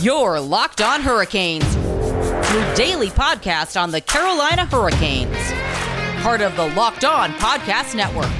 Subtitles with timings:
[0.00, 5.36] Your Locked On Hurricanes, your daily podcast on the Carolina Hurricanes.
[6.22, 8.30] Part of the Locked On Podcast Network.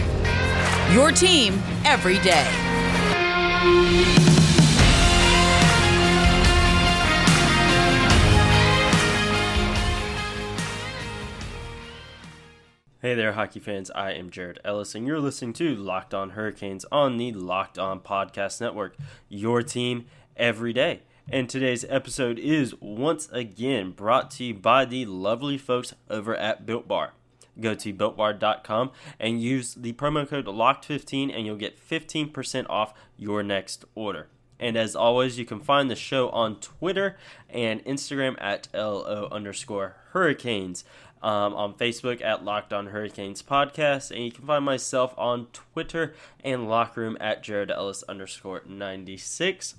[0.95, 2.47] Your team every day.
[13.03, 13.91] Hey there, hockey fans.
[13.97, 17.99] I am Jared Ellis, and you're listening to Locked On Hurricanes on the Locked On
[17.99, 18.95] Podcast Network,
[19.29, 21.01] your team every day.
[21.31, 26.65] And today's episode is once again brought to you by the lovely folks over at
[26.65, 27.13] Built Bar.
[27.61, 33.43] Go to builtbar.com and use the promo code LOCKED15 and you'll get 15% off your
[33.43, 34.29] next order.
[34.59, 37.19] And as always, you can find the show on Twitter
[37.51, 40.83] and Instagram at LO underscore hurricanes
[41.23, 46.15] um, on Facebook at Locked On Hurricanes Podcast, and you can find myself on Twitter
[46.43, 49.75] and Locker Room at Jared Ellis underscore 96.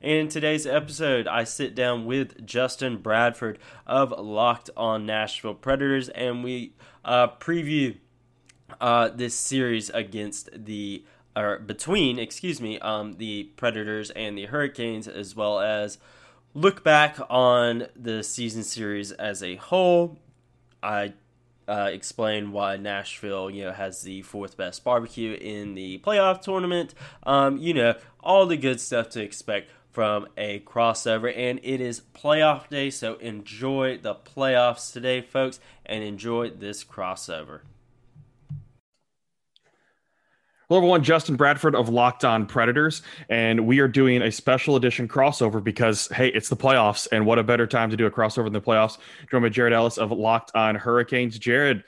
[0.00, 6.42] In today's episode, I sit down with Justin Bradford of Locked On Nashville Predators, and
[6.42, 6.72] we
[7.04, 7.98] uh, preview
[8.80, 11.04] uh, this series against the
[11.36, 15.98] or between, excuse me, um, the Predators and the Hurricanes, as well as
[16.54, 20.18] look back on the season series as a whole
[20.82, 21.12] I
[21.68, 26.94] uh, explain why Nashville, you know, has the fourth best barbecue in the playoff tournament.
[27.22, 32.02] Um, you know, all the good stuff to expect from a crossover, and it is
[32.14, 37.60] playoff day, so enjoy the playoffs today, folks, and enjoy this crossover.
[40.68, 41.02] Hello, everyone.
[41.02, 46.06] Justin Bradford of Locked On Predators, and we are doing a special edition crossover because,
[46.12, 48.60] hey, it's the playoffs, and what a better time to do a crossover than the
[48.60, 48.98] playoffs?
[49.28, 51.40] Joined by Jared Ellis of Locked On Hurricanes.
[51.40, 51.82] Jared,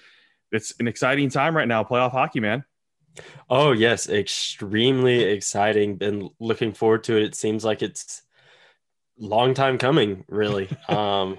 [0.51, 2.65] it's an exciting time right now, playoff hockey, man.
[3.51, 5.97] Oh yes, extremely exciting.
[5.97, 7.25] Been looking forward to it.
[7.25, 8.23] It seems like it's
[9.19, 10.69] long time coming, really.
[10.89, 11.39] um,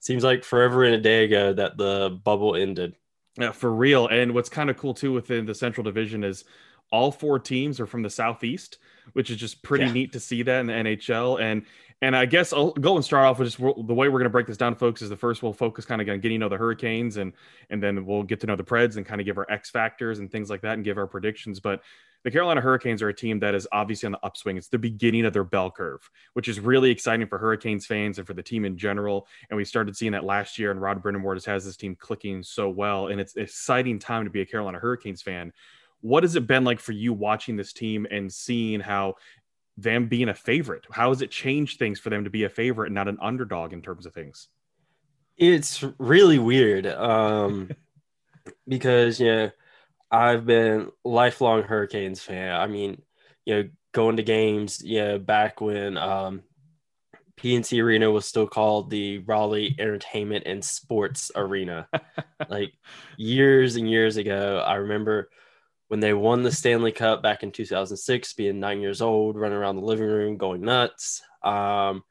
[0.00, 2.94] seems like forever and a day ago that the bubble ended.
[3.38, 4.08] Yeah, for real.
[4.08, 6.44] And what's kind of cool too within the Central Division is
[6.92, 8.78] all four teams are from the southeast,
[9.12, 9.92] which is just pretty yeah.
[9.92, 11.40] neat to see that in the NHL.
[11.40, 11.64] And
[12.02, 14.30] and I guess I'll go and start off with just the way we're going to
[14.30, 15.02] break this down, folks.
[15.02, 17.32] Is the first we'll focus kind of on getting to know the Hurricanes, and
[17.68, 20.18] and then we'll get to know the Preds and kind of give our X factors
[20.18, 21.60] and things like that, and give our predictions.
[21.60, 21.82] But
[22.22, 24.56] the Carolina Hurricanes are a team that is obviously on the upswing.
[24.56, 28.26] It's the beginning of their bell curve, which is really exciting for Hurricanes fans and
[28.26, 29.26] for the team in general.
[29.48, 32.42] And we started seeing that last year, and Rod Brind'Amour just has this team clicking
[32.42, 33.08] so well.
[33.08, 35.52] And it's an exciting time to be a Carolina Hurricanes fan
[36.02, 39.14] what has it been like for you watching this team and seeing how
[39.82, 40.84] them being a favorite?
[40.90, 43.72] How has it changed things for them to be a favorite and not an underdog
[43.72, 44.48] in terms of things?
[45.36, 47.70] It's really weird um,
[48.68, 49.50] because, you know,
[50.10, 52.54] I've been lifelong Hurricanes fan.
[52.54, 53.00] I mean,
[53.44, 56.42] you know, going to games, you know, back when um,
[57.38, 61.88] PNC Arena was still called the Raleigh Entertainment and Sports Arena.
[62.48, 62.72] like
[63.16, 65.30] years and years ago, I remember–
[65.90, 69.74] when they won the Stanley Cup back in 2006, being nine years old, running around
[69.74, 71.20] the living room, going nuts.
[71.42, 72.04] Um,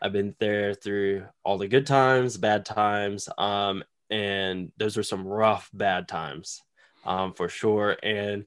[0.00, 5.26] I've been there through all the good times, bad times, um, and those were some
[5.26, 6.62] rough, bad times
[7.04, 7.98] um, for sure.
[8.02, 8.46] And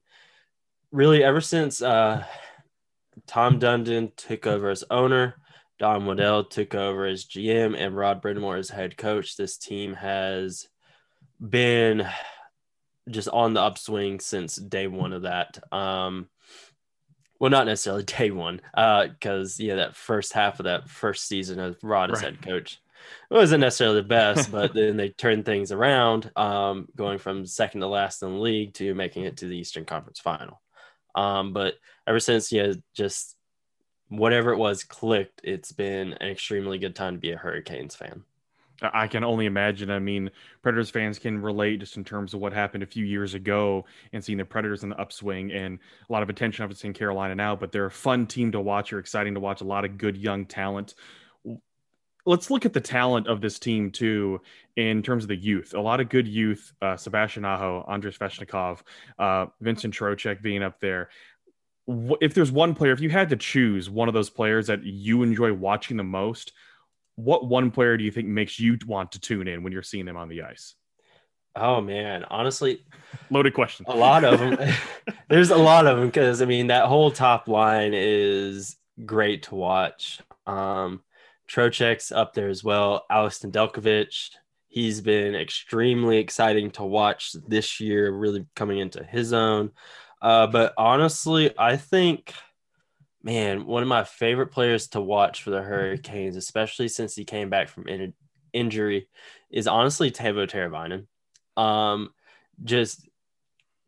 [0.91, 2.25] really, ever since uh,
[3.27, 5.35] Tom Dundon took over as owner,
[5.77, 10.67] Don Waddell took over as GM, and Rod Brind'Amour as head coach, this team has
[11.39, 12.07] been
[13.09, 15.57] just on the upswing since day one of that.
[15.73, 16.29] Um,
[17.39, 21.59] well, not necessarily day one, because uh, yeah, that first half of that first season
[21.59, 22.33] of Rod as right.
[22.33, 22.81] head coach
[23.29, 27.87] wasn't necessarily the best, but then they turned things around, um, going from second to
[27.87, 30.61] last in the league to making it to the Eastern Conference Final.
[31.15, 31.75] Um, but
[32.07, 33.35] ever since, yeah, just
[34.09, 38.23] whatever it was clicked, it's been an extremely good time to be a Hurricanes fan.
[38.81, 39.89] I can only imagine.
[39.89, 40.31] I mean,
[40.61, 44.23] Predators fans can relate just in terms of what happened a few years ago and
[44.23, 45.79] seeing the Predators in the upswing and
[46.09, 48.91] a lot of attention obviously in Carolina now, but they're a fun team to watch.
[48.91, 50.95] You're exciting to watch a lot of good young talent.
[52.25, 54.41] Let's look at the talent of this team too
[54.75, 55.73] in terms of the youth.
[55.73, 58.81] A lot of good youth, uh, Sebastian Aho, Andrei Svechnikov,
[59.17, 61.09] uh, Vincent Trocheck being up there
[62.21, 65.23] if there's one player, if you had to choose one of those players that you
[65.23, 66.53] enjoy watching the most,
[67.19, 70.05] what one player do you think makes you want to tune in when you're seeing
[70.05, 70.75] them on the ice?
[71.55, 72.85] Oh man, honestly,
[73.29, 73.85] loaded question.
[73.89, 74.57] A lot of them.
[75.29, 79.55] There's a lot of them because I mean that whole top line is great to
[79.55, 80.21] watch.
[80.47, 81.03] Um,
[81.49, 83.05] Trocheck's up there as well.
[83.09, 84.29] Alex Nedeljkovic,
[84.67, 89.71] he's been extremely exciting to watch this year, really coming into his own.
[90.21, 92.33] Uh, but honestly, I think
[93.23, 97.49] man, one of my favorite players to watch for the Hurricanes, especially since he came
[97.49, 98.13] back from in-
[98.53, 99.07] injury,
[99.49, 101.07] is honestly Teuvo Teravainen.
[101.61, 102.09] Um,
[102.63, 103.07] just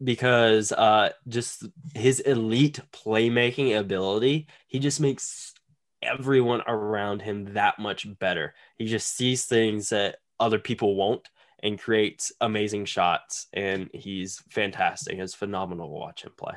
[0.04, 5.54] because uh, just his elite playmaking ability, he just makes
[6.02, 8.54] everyone around him that much better.
[8.78, 11.30] He just sees things that other people won't
[11.62, 13.48] and creates amazing shots.
[13.54, 15.20] And he's fantastic.
[15.20, 16.56] It's phenomenal to watch him play.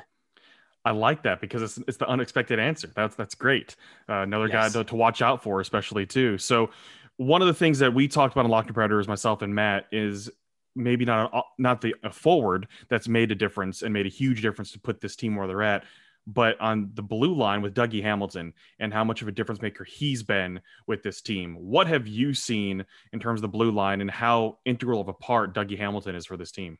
[0.85, 2.89] I like that because it's, it's the unexpected answer.
[2.95, 3.75] That's that's great.
[4.07, 4.73] Uh, another yes.
[4.73, 6.37] guy to, to watch out for, especially too.
[6.37, 6.69] So,
[7.17, 10.29] one of the things that we talked about in Locked Predators, myself and Matt, is
[10.75, 14.71] maybe not a, not the forward that's made a difference and made a huge difference
[14.73, 15.85] to put this team where they're at,
[16.27, 19.83] but on the blue line with Dougie Hamilton and how much of a difference maker
[19.83, 21.55] he's been with this team.
[21.55, 25.13] What have you seen in terms of the blue line and how integral of a
[25.13, 26.77] part Dougie Hamilton is for this team?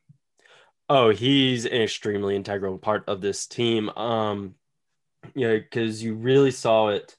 [0.90, 3.90] Oh, he's an extremely integral part of this team.
[3.90, 4.56] Um,
[5.36, 7.16] yeah, because you really saw it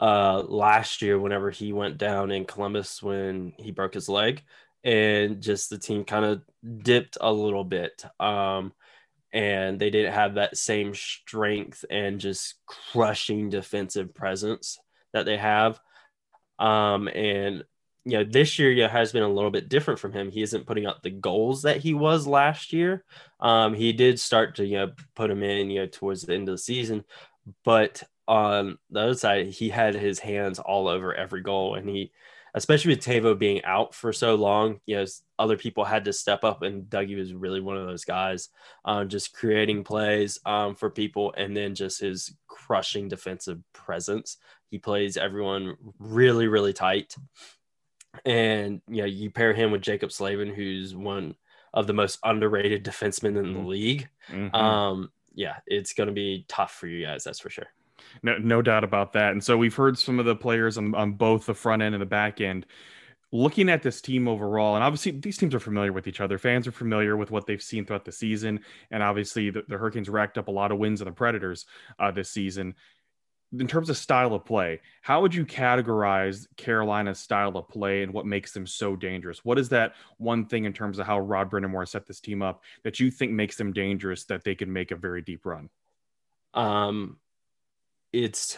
[0.00, 4.42] uh last year whenever he went down in Columbus when he broke his leg
[4.84, 6.42] and just the team kind of
[6.84, 8.04] dipped a little bit.
[8.20, 8.72] Um
[9.32, 14.78] and they didn't have that same strength and just crushing defensive presence
[15.14, 15.80] that they have.
[16.58, 17.64] Um and
[18.04, 20.30] you know, this year yeah, has been a little bit different from him.
[20.30, 23.02] He isn't putting up the goals that he was last year.
[23.40, 26.48] Um, he did start to, you know, put him in, you know, towards the end
[26.48, 27.04] of the season.
[27.64, 31.76] But on the other side, he had his hands all over every goal.
[31.76, 32.12] And he,
[32.54, 35.06] especially with Teuvo being out for so long, you know,
[35.38, 36.62] other people had to step up.
[36.62, 38.50] And Dougie was really one of those guys,
[38.84, 44.36] um, just creating plays um, for people and then just his crushing defensive presence.
[44.70, 47.16] He plays everyone really, really tight
[48.24, 51.34] and you know you pair him with Jaccob Slavin, who's one
[51.72, 53.66] of the most underrated defensemen in the mm-hmm.
[53.66, 54.08] league.
[54.30, 54.54] Mm-hmm.
[54.54, 57.66] Um, yeah, it's going to be tough for you guys, that's for sure.
[58.22, 59.32] No, no doubt about that.
[59.32, 62.02] And so we've heard some of the players on, on both the front end and
[62.02, 62.66] the back end
[63.32, 66.38] looking at this team overall, and obviously these teams are familiar with each other.
[66.38, 68.60] Fans are familiar with what they've seen throughout the season,
[68.92, 71.66] and obviously the, the Hurricanes racked up a lot of wins on the Predators
[71.98, 72.76] uh, this season
[73.60, 78.12] in terms of style of play, how would you categorize Carolina's style of play and
[78.12, 79.44] what makes them so dangerous?
[79.44, 82.62] What is that one thing in terms of how Rod Brind'Amour set this team up
[82.82, 85.68] that you think makes them dangerous that they can make a very deep run?
[86.52, 87.18] Um,
[88.12, 88.56] it's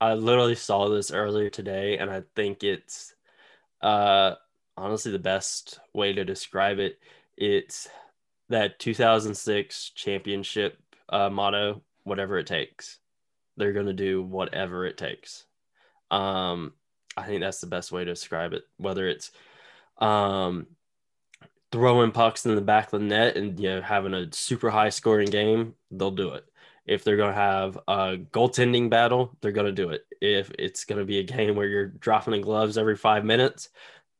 [0.00, 3.14] I literally saw this earlier today, and I think it's
[3.80, 4.34] uh
[4.76, 6.98] honestly the best way to describe it.
[7.36, 7.88] It's
[8.48, 12.98] that 2006 championship uh, motto, whatever it takes
[13.58, 15.44] they're going to do whatever it takes.
[16.10, 16.72] Um,
[17.16, 18.64] I think that's the best way to describe it.
[18.76, 19.30] Whether it's
[19.98, 20.66] um,
[21.72, 24.88] throwing pucks in the back of the net and you know having a super high
[24.88, 26.44] scoring game, they'll do it.
[26.86, 30.06] If they're going to have a goaltending battle, they're going to do it.
[30.22, 33.68] If it's going to be a game where you're dropping the gloves every five minutes,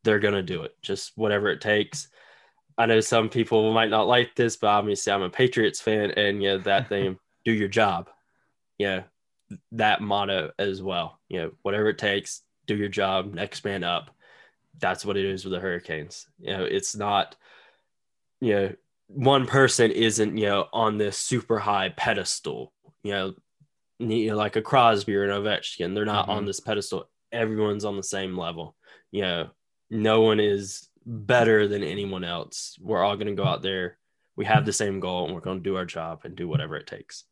[0.05, 0.77] they're going to do it.
[0.83, 2.09] Just whatever it takes.
[2.77, 6.43] I know some people might not like this, but obviously I'm a Patriots fan, and
[6.43, 8.11] yeah, that thing, do your job.
[8.77, 9.05] Yeah,
[9.73, 11.19] that motto as well.
[11.29, 14.11] You know, whatever it takes, do your job, next man up.
[14.79, 16.27] That's what it is with the Hurricanes.
[16.39, 17.35] You know, it's not,
[18.41, 18.73] you know,
[19.09, 22.73] one person isn't, you know, on this super high pedestal,
[23.03, 23.35] you know,
[23.99, 25.95] you know like a Crosby or an Ovechkin.
[25.95, 26.39] They're not mm-hmm.
[26.39, 27.09] on this pedestal.
[27.33, 28.77] Everyone's on the same level.
[29.11, 29.51] You know,
[29.91, 32.79] no one is better than anyone else.
[32.81, 33.97] We're all going to go out there.
[34.37, 36.77] We have the same goal and we're going to do our job and do whatever
[36.77, 37.25] it takes.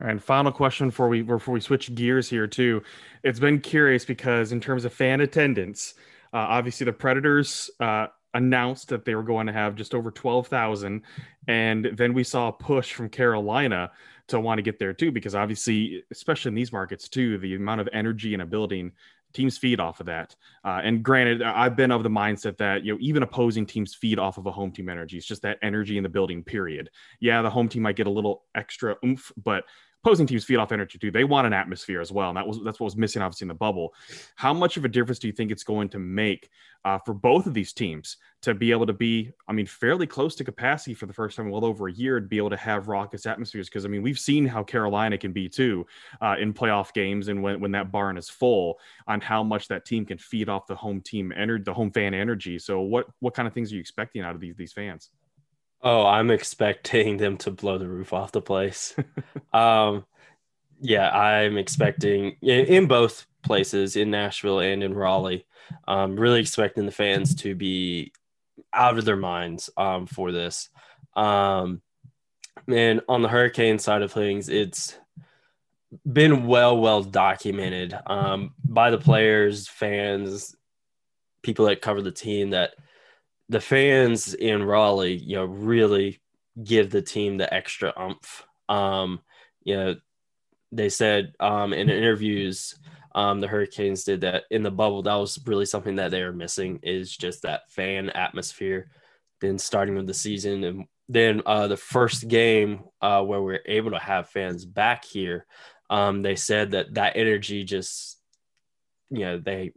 [0.00, 2.82] And final question before we before we switch gears here too.
[3.24, 5.94] It's been curious because in terms of fan attendance,
[6.32, 10.46] uh, obviously the Predators uh, announced that they were going to have just over twelve
[10.46, 11.02] thousand,
[11.48, 13.90] and then we saw a push from Carolina
[14.28, 17.80] to want to get there too, because obviously, especially in these markets too, the amount
[17.80, 18.92] of energy in a building
[19.32, 20.34] teams feed off of that.
[20.64, 24.18] Uh, and granted, I've been of the mindset that you know even opposing teams feed
[24.18, 25.16] off of a home team energy.
[25.16, 26.44] It's just that energy in the building.
[26.44, 26.90] Period.
[27.18, 29.64] Yeah, the home team might get a little extra oomph, but
[30.08, 31.10] opposing teams feed off energy too.
[31.10, 33.48] They want an atmosphere as well, and that was that's what was missing obviously in
[33.48, 33.94] the bubble.
[34.36, 36.48] How much of a difference do you think it's going to make
[36.84, 40.34] uh, for both of these teams to be able to be, I mean, fairly close
[40.36, 42.56] to capacity for the first time in well over a year to be able to
[42.56, 43.68] have raucous atmospheres?
[43.68, 45.86] Because I mean, we've seen how Carolina can be too
[46.22, 49.84] uh, in playoff games, and when when that barn is full, on how much that
[49.84, 52.58] team can feed off the home team energy, the home fan energy.
[52.58, 55.10] So, what what kind of things are you expecting out of these these fans?
[55.82, 58.96] Oh, I'm expecting them to blow the roof off the place.
[59.52, 60.04] um,
[60.80, 65.46] yeah, I'm expecting in both places, in Nashville and in Raleigh.
[65.86, 68.12] Um, really expecting the fans to be
[68.72, 70.68] out of their minds um, for this.
[71.14, 71.82] Um,
[72.66, 74.98] and on the hurricane side of things, it's
[76.10, 80.54] been well, well documented um, by the players, fans,
[81.42, 82.74] people that cover the team that
[83.48, 86.20] the fans in Raleigh, you know, really
[86.62, 88.46] give the team the extra umph.
[88.68, 89.20] Um,
[89.62, 89.96] you know,
[90.72, 92.78] they said um, in interviews,
[93.14, 95.02] um, the Hurricanes did that in the bubble.
[95.02, 98.90] That was really something that they were missing is just that fan atmosphere.
[99.40, 103.62] Then starting with the season and then uh, the first game uh, where we are
[103.66, 105.46] able to have fans back here,
[105.88, 108.18] um, they said that that energy just,
[109.10, 109.72] you know, they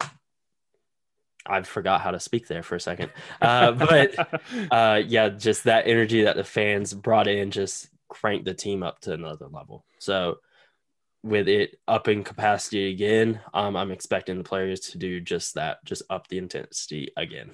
[1.46, 3.12] I forgot how to speak there for a second.
[3.42, 8.54] Uh, but uh, yeah, just that energy that the fans brought in just cranked the
[8.54, 9.86] team up to another level.
[10.00, 10.40] So
[11.24, 15.84] with it up in capacity again, um, I'm expecting the players to do just that,
[15.86, 17.52] just up the intensity again.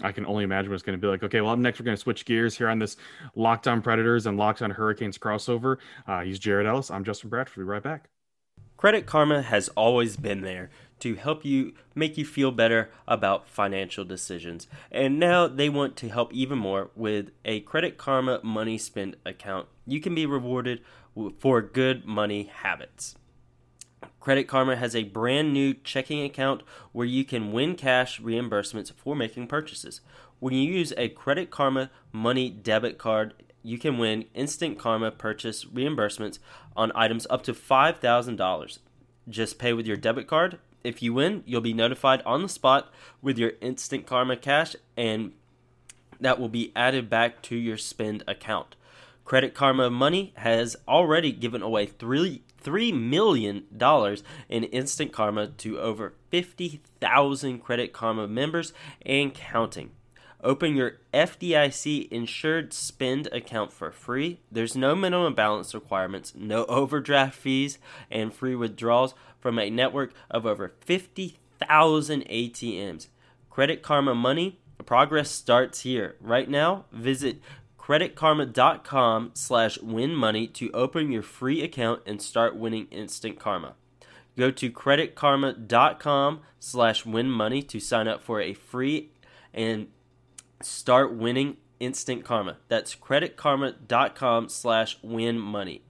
[0.00, 1.24] I can only imagine what's going to be like.
[1.24, 2.96] Okay, well, up next, we're going to switch gears here on this
[3.34, 5.78] Locked On Predators and Locked On Hurricanes crossover.
[6.06, 6.90] Uh, he's Jared Ellis.
[6.90, 7.56] I'm Justin Bradford.
[7.56, 8.08] We'll be right back.
[8.78, 10.70] Credit Karma has always been there
[11.00, 14.68] to help you make you feel better about financial decisions.
[14.92, 19.66] And now they want to help even more with a Credit Karma money spent account.
[19.84, 20.80] You can be rewarded
[21.40, 23.16] for good money habits.
[24.20, 29.16] Credit Karma has a brand new checking account where you can win cash reimbursements for
[29.16, 30.02] making purchases.
[30.38, 35.64] When you use a Credit Karma money debit card, you can win instant Karma purchase
[35.64, 36.38] reimbursements
[36.76, 38.78] on items up to $5,000.
[39.28, 42.92] Just pay with your debit card if you win, you'll be notified on the spot
[43.20, 45.32] with your instant karma cash, and
[46.20, 48.76] that will be added back to your spend account.
[49.24, 55.78] Credit Karma Money has already given away three three million dollars in instant karma to
[55.78, 58.72] over 50,000 Credit Karma members
[59.04, 59.90] and counting.
[60.42, 64.40] Open your FDIC insured spend account for free.
[64.52, 67.78] There's no minimum balance requirements, no overdraft fees,
[68.10, 73.08] and free withdrawals from a network of over 50,000 ATMs.
[73.50, 76.14] Credit Karma Money, progress starts here.
[76.20, 77.40] Right now, visit
[77.78, 83.74] creditkarma.com slash win money to open your free account and start winning instant karma.
[84.36, 89.10] Go to creditkarma.com slash win money to sign up for a free
[89.52, 89.88] and
[90.62, 92.56] start winning instant karma.
[92.68, 95.82] That's creditkarma.com slash win money.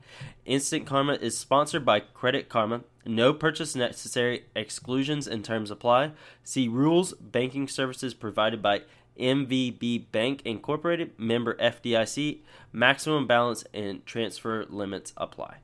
[0.49, 2.81] Instant Karma is sponsored by Credit Karma.
[3.05, 4.45] No purchase necessary.
[4.57, 6.13] Exclusions and terms apply.
[6.43, 7.13] See rules.
[7.13, 8.83] Banking services provided by
[9.21, 12.39] MVB Bank Incorporated, member FDIC.
[12.73, 15.57] Maximum balance and transfer limits apply.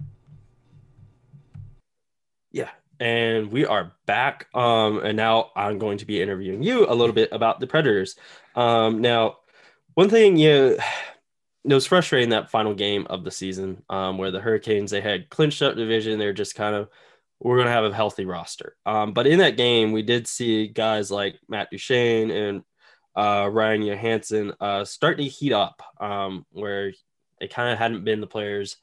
[2.52, 2.70] Yeah,
[3.00, 4.48] and we are back.
[4.54, 8.16] Um, and now I'm going to be interviewing you a little bit about the Predators.
[8.54, 9.38] Um, now,
[9.94, 10.76] one thing you know
[11.64, 15.30] it was frustrating that final game of the season um, where the Hurricanes they had
[15.30, 16.18] clinched up division.
[16.18, 16.88] They're just kind of
[17.40, 18.76] we're going to have a healthy roster.
[18.86, 22.62] Um, but in that game, we did see guys like Matt Duchene and
[23.16, 26.92] uh, Ryan Johansen uh, start to heat up, um, where
[27.40, 28.76] they kind of hadn't been the players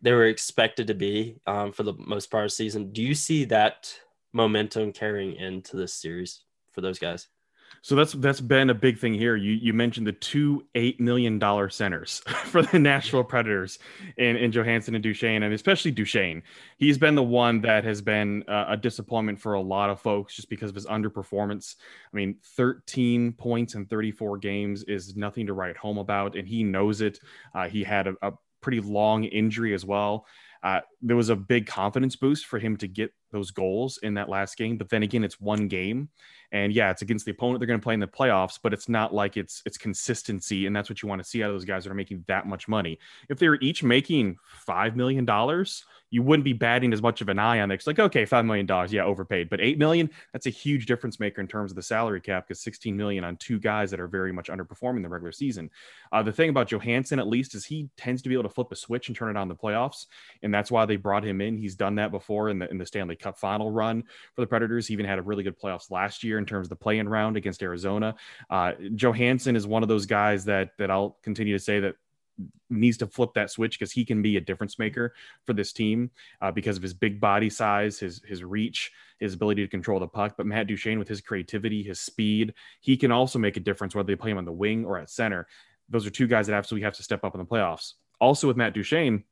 [0.00, 2.92] they were expected to be um, for the most part of the season.
[2.92, 3.92] Do you see that
[4.32, 7.28] momentum carrying into this series for those guys?
[7.82, 9.36] So that's that's been a big thing here.
[9.36, 13.78] You you mentioned the two eight million dollar centers for the Nashville Predators
[14.16, 16.42] in, in Johansen and Duchene, and especially Duchene.
[16.76, 20.34] He's been the one that has been uh, a disappointment for a lot of folks
[20.34, 21.76] just because of his underperformance.
[22.12, 26.64] I mean, 13 points in 34 games is nothing to write home about, and he
[26.64, 27.20] knows it.
[27.54, 30.26] Uh, he had a, a pretty long injury as well.
[30.62, 34.28] Uh, there was a big confidence boost for him to get those goals in that
[34.28, 34.76] last game.
[34.76, 36.08] But then again, it's one game,
[36.52, 38.58] and yeah, it's against the opponent they're going to play in the playoffs.
[38.62, 41.50] But it's not like it's it's consistency, and that's what you want to see out
[41.50, 42.98] of those guys that are making that much money.
[43.28, 47.28] If they were each making five million dollars, you wouldn't be batting as much of
[47.28, 47.74] an eye on it.
[47.74, 48.66] It's like, okay, $5 million.
[48.90, 49.50] Yeah, overpaid.
[49.50, 52.60] But 8 million, that's a huge difference maker in terms of the salary cap because
[52.62, 55.70] 16 million on two guys that are very much underperforming the regular season.
[56.10, 58.72] Uh, the thing about Johansen, at least, is he tends to be able to flip
[58.72, 60.06] a switch and turn it on the playoffs.
[60.42, 61.58] And that's why they brought him in.
[61.58, 64.02] He's done that before in the, in the Stanley Cup final run
[64.34, 64.86] for the Predators.
[64.86, 67.08] He even had a really good playoffs last year in terms of the play in
[67.08, 68.14] round against Arizona.
[68.50, 71.96] Uh, Johansen is one of those guys that, that I'll continue to say that
[72.70, 76.10] needs to flip that switch because he can be a difference maker for this team
[76.40, 80.06] uh, because of his big body size, his his reach, his ability to control the
[80.06, 80.34] puck.
[80.36, 84.06] But Matt Duchene, with his creativity, his speed, he can also make a difference whether
[84.06, 85.46] they play him on the wing or at center.
[85.88, 87.94] Those are two guys that absolutely have to step up in the playoffs.
[88.20, 89.24] Also, with Matt Duchene,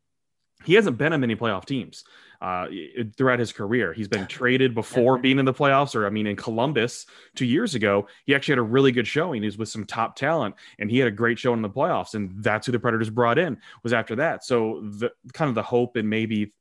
[0.64, 2.04] he hasn't been on many playoff teams
[2.40, 2.66] uh,
[3.16, 3.92] throughout his career.
[3.92, 7.74] He's been traded before being in the playoffs, or I mean, in Columbus two years
[7.74, 9.42] ago, he actually had a really good showing.
[9.42, 12.14] He was with some top talent, and he had a great showing in the playoffs,
[12.14, 14.44] and that's who the Predators brought in was after that.
[14.44, 16.52] So the kind of the hope and maybe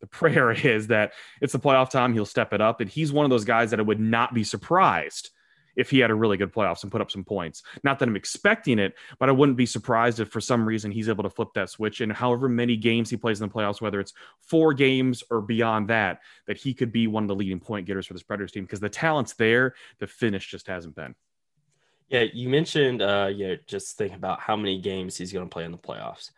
[0.00, 2.12] the prayer is that it's the playoff time.
[2.12, 2.80] He'll step it up.
[2.80, 5.30] And he's one of those guys that I would not be surprised
[5.76, 7.62] if he had a really good playoffs and put up some points.
[7.82, 11.08] Not that I'm expecting it, but I wouldn't be surprised if for some reason he's
[11.08, 14.00] able to flip that switch and however many games he plays in the playoffs, whether
[14.00, 17.86] it's four games or beyond that, that he could be one of the leading point
[17.86, 21.14] getters for this Predators team because the talent's there, the finish just hasn't been.
[22.08, 25.64] Yeah, you mentioned uh yeah, just think about how many games he's going to play
[25.64, 26.30] in the playoffs.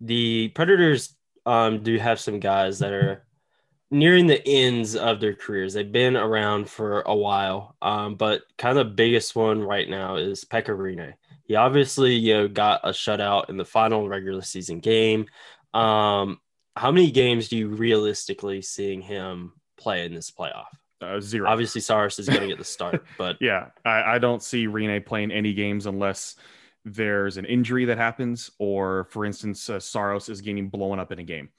[0.00, 1.14] The Predators
[1.44, 3.26] um do have some guys that are
[3.90, 5.74] nearing the ends of their careers.
[5.74, 10.16] They've been around for a while, um, but kind of the biggest one right now
[10.16, 11.14] is Pekka Rinne.
[11.44, 15.26] He obviously, you know, got a shutout in the final regular season game.
[15.72, 16.40] Um,
[16.76, 20.66] how many games do you realistically seeing him play in this playoff?
[21.00, 21.48] Uh, zero.
[21.48, 25.04] Obviously, Saros is going to get the start, but yeah, I, I don't see Rinne
[25.04, 26.36] playing any games unless
[26.84, 31.18] there's an injury that happens, or for instance, uh, Saros is getting blown up in
[31.18, 31.50] a game.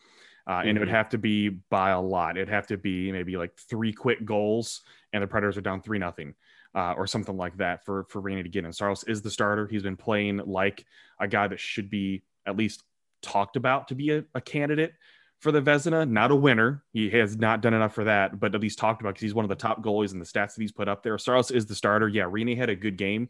[0.50, 0.78] Uh, and mm-hmm.
[0.78, 0.96] it would mm-hmm.
[0.96, 2.36] have to be by a lot.
[2.36, 4.82] It'd have to be maybe like three quick goals,
[5.14, 6.34] and the Predators are down three nothing,
[6.74, 8.74] uh, or something like that for for Rinne to get in.
[8.74, 9.68] Saros is the starter.
[9.68, 10.86] He's been playing like
[11.20, 12.84] a guy that should be at least
[13.22, 14.94] talked about to be a, a candidate
[15.40, 16.84] for the Vezina, not a winner.
[16.92, 19.46] He has not done enough for that, but at least talked about because he's one
[19.46, 21.18] of the top goalies in the stats that he's put up there.
[21.18, 22.10] Saros is the starter.
[22.10, 23.30] Yeah, Rinne had a good game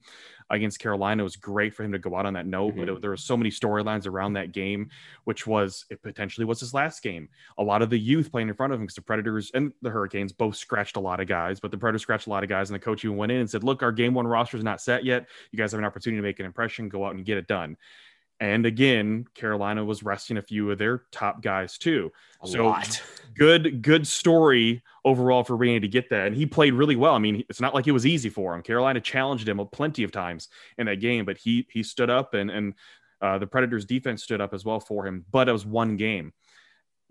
[0.49, 1.21] against Carolina.
[1.21, 2.79] It was great for him to go out on that note, mm-hmm.
[2.79, 4.89] but it, there were so many storylines around that game,
[5.25, 7.29] which was it potentially was his last game.
[7.59, 9.91] A lot of the youth playing in front of him because the Predators and the
[9.91, 12.71] Hurricanes both scratched a lot of guys, but the Predators scratched a lot of guys,
[12.71, 14.81] and the coach even went in and said, "Look, our game one roster is not
[14.81, 15.27] set yet.
[15.51, 16.89] You guys have an opportunity to make an impression.
[16.89, 17.77] Go out and get it done."
[18.39, 22.11] And again, Carolina was resting a few of their top guys too.
[22.41, 23.01] A so lot.
[23.35, 26.27] good, good story overall for Rinne to get that.
[26.27, 27.13] And he played really well.
[27.13, 28.61] I mean, it's not like it was easy for him.
[28.61, 32.49] Carolina challenged him plenty of times in that game, but he he stood up and
[32.49, 32.73] and
[33.21, 35.25] uh, the Predators defense stood up as well for him.
[35.29, 36.33] But it was one game.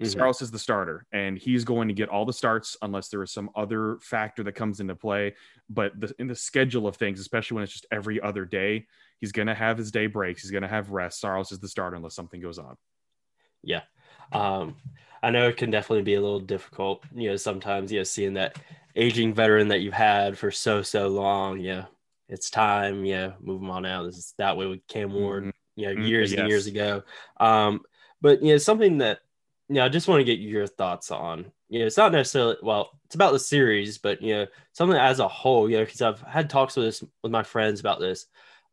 [0.00, 0.10] Mm-hmm.
[0.10, 3.32] Saros is the starter, and he's going to get all the starts unless there is
[3.32, 5.34] some other factor that comes into play.
[5.68, 8.86] But the, in the schedule of things, especially when it's just every other day,
[9.20, 10.42] He's going to have his day breaks.
[10.42, 11.20] He's going to have rest.
[11.20, 12.76] Saros is the starter unless something goes on.
[13.62, 13.82] Yeah.
[14.32, 14.76] Um,
[15.22, 18.34] I know it can definitely be a little difficult, you know, sometimes, you know, seeing
[18.34, 18.58] that
[18.94, 21.58] aging veteran that you've had for so, so long.
[21.60, 21.86] Yeah.
[22.28, 23.04] It's time.
[23.04, 23.32] Yeah.
[23.40, 24.04] Move them on out.
[24.04, 25.50] This is that way with Cam Ward, mm-hmm.
[25.80, 26.04] you know, mm-hmm.
[26.04, 26.40] years yes.
[26.40, 27.02] and years ago.
[27.40, 27.80] Um,
[28.20, 29.20] but, you know, something that,
[29.68, 31.52] you know, I just want to get your thoughts on.
[31.68, 35.20] You know, it's not necessarily well, it's about the series, but you know, something as
[35.20, 35.68] a whole.
[35.68, 38.26] You know, because I've had talks with this with my friends about this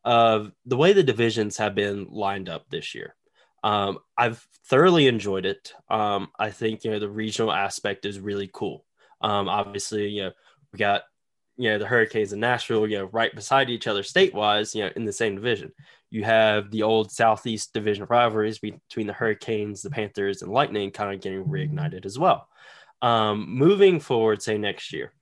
[0.05, 3.15] of the way the divisions have been lined up this year.
[3.63, 4.37] Um, I've
[4.67, 5.73] thoroughly enjoyed it.
[5.89, 8.85] Um, I think you know the regional aspect is really cool.
[9.19, 10.31] Um, obviously, you know
[10.71, 11.03] we got
[11.57, 14.91] you know the Hurricanes in Nashville, you know, right beside each other state-wise, you know,
[14.95, 15.71] in the same division.
[16.11, 21.13] You have the old Southeast Division rivalries between the Hurricanes, the Panthers, and Lightning, kind
[21.13, 22.47] of getting reignited as well.
[23.01, 25.13] Um, moving forward, say next year,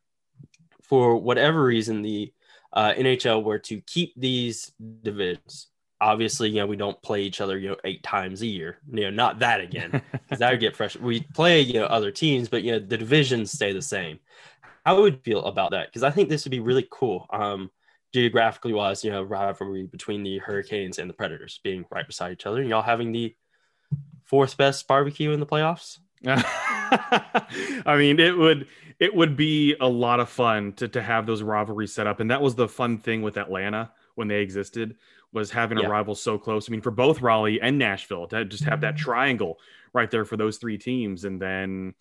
[0.81, 2.33] for whatever reason, the
[2.73, 4.71] uh, NHL were to keep these
[5.03, 5.67] divisions,
[6.01, 8.79] obviously, you know, we don't play each other, you know, eight times a year.
[8.91, 10.97] You know, not that again, because that would get fresh.
[10.97, 14.19] We play, you know, other teams, but you know, the divisions stay the same.
[14.85, 15.87] How would feel about that?
[15.87, 17.27] Because I think this would be really cool.
[17.31, 17.71] Um,
[18.13, 22.45] geographically wise, you know, rivalry between the Hurricanes and the Predators being right beside each
[22.45, 23.35] other, and y'all having the
[24.25, 25.99] fourth best barbecue in the playoffs.
[27.85, 28.67] I mean, it would
[28.99, 32.31] it would be a lot of fun to to have those rivalries set up, and
[32.31, 34.95] that was the fun thing with Atlanta when they existed
[35.33, 35.87] was having yeah.
[35.87, 36.69] a rival so close.
[36.69, 39.03] I mean, for both Raleigh and Nashville to just have that mm-hmm.
[39.03, 39.59] triangle
[39.91, 41.93] right there for those three teams, and then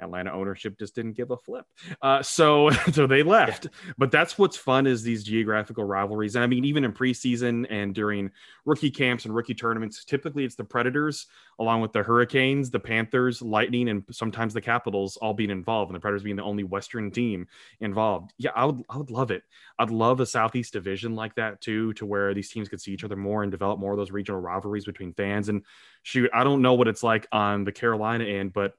[0.00, 1.66] Atlanta ownership just didn't give a flip.
[2.02, 3.64] Uh, so so they left.
[3.64, 3.92] Yeah.
[3.98, 6.34] But that's what's fun is these geographical rivalries.
[6.34, 8.30] And I mean, even in preseason and during
[8.64, 11.26] rookie camps and rookie tournaments, typically it's the Predators
[11.58, 15.96] along with the Hurricanes, the Panthers, Lightning, and sometimes the Capitals all being involved, and
[15.96, 17.46] the Predators being the only Western team
[17.80, 18.32] involved.
[18.38, 19.42] Yeah, I would I would love it.
[19.78, 23.04] I'd love a Southeast division like that too, to where these teams could see each
[23.04, 25.48] other more and develop more of those regional rivalries between fans.
[25.48, 25.62] And
[26.02, 28.74] shoot, I don't know what it's like on the Carolina end, but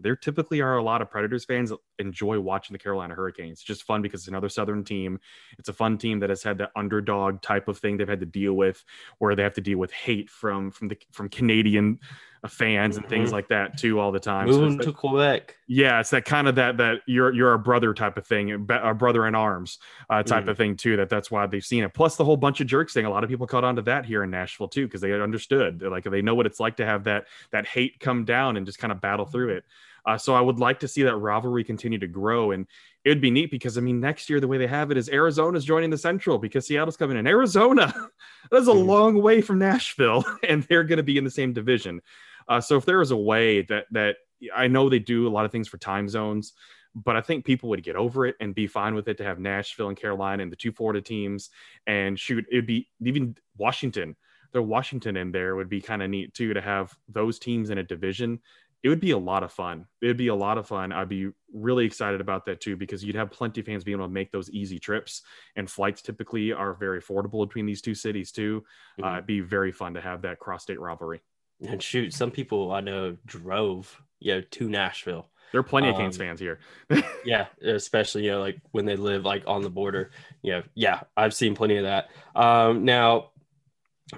[0.00, 3.52] there typically are a lot of Predators fans enjoy watching the Carolina Hurricanes.
[3.52, 5.20] It's just fun because it's another Southern team.
[5.58, 8.26] It's a fun team that has had that underdog type of thing they've had to
[8.26, 8.84] deal with,
[9.18, 12.00] where they have to deal with hate from from the from Canadian
[12.48, 13.34] fans and things mm-hmm.
[13.34, 14.46] like that too all the time.
[14.46, 15.56] Moving so to Quebec.
[15.66, 18.94] Yeah, it's that kind of that that you're you're a brother type of thing, a
[18.94, 19.78] brother in arms
[20.10, 20.48] uh, type mm.
[20.48, 20.96] of thing too.
[20.96, 21.94] That that's why they've seen it.
[21.94, 23.06] Plus the whole bunch of jerks thing.
[23.06, 25.78] A lot of people caught on to that here in Nashville too because they understood.
[25.78, 28.66] They're like they know what it's like to have that that hate come down and
[28.66, 29.64] just kind of battle through it.
[30.06, 32.50] Uh, so I would like to see that rivalry continue to grow.
[32.50, 32.66] And
[33.04, 35.08] it would be neat because, I mean, next year, the way they have it is
[35.08, 37.26] Arizona's joining the Central because Seattle's coming in.
[37.26, 37.92] Arizona,
[38.50, 38.88] that's a mm-hmm.
[38.88, 42.00] long way from Nashville, and they're going to be in the same division.
[42.48, 44.16] Uh, so if there is a way that that
[44.54, 46.52] I know they do a lot of things for time zones,
[46.94, 49.38] but I think people would get over it and be fine with it to have
[49.38, 51.50] Nashville and Carolina and the two Florida teams
[51.86, 54.16] and shoot it'd be even Washington.
[54.52, 57.78] The Washington in there would be kind of neat too to have those teams in
[57.78, 58.40] a division.
[58.84, 59.86] It would be a lot of fun.
[60.02, 60.92] It'd be a lot of fun.
[60.92, 64.06] I'd be really excited about that too because you'd have plenty of fans being able
[64.06, 65.22] to make those easy trips,
[65.56, 68.62] and flights typically are very affordable between these two cities too.
[69.00, 69.04] Mm-hmm.
[69.04, 71.22] Uh, it'd be very fun to have that cross-state rivalry.
[71.60, 75.94] And shoot, some people I know drove, you know, to Nashville there are plenty of
[75.94, 76.58] Canes um, fans here.
[77.24, 80.10] yeah, especially you know like when they live like on the border.
[80.42, 82.08] You know, yeah, I've seen plenty of that.
[82.34, 83.30] Um, now,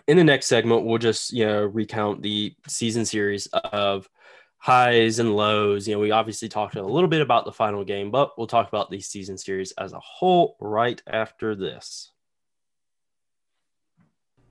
[0.09, 4.09] in the next segment, we'll just you know recount the season series of
[4.57, 5.87] highs and lows.
[5.87, 8.69] You know, we obviously talked a little bit about the final game, but we'll talk
[8.69, 12.13] about the season series as a whole right after this.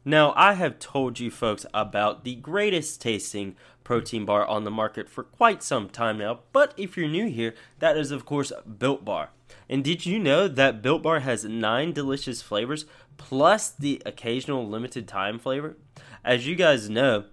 [0.07, 5.09] Now, I have told you folks about the greatest tasting protein bar on the market
[5.09, 9.03] for quite some time now, but if you're new here, that is, of course, Built
[9.03, 9.31] Bar.
[9.67, 12.85] And did you know that Built Bar has nine delicious flavors
[13.17, 15.75] plus the occasional limited time flavor?
[16.23, 17.25] As you guys know,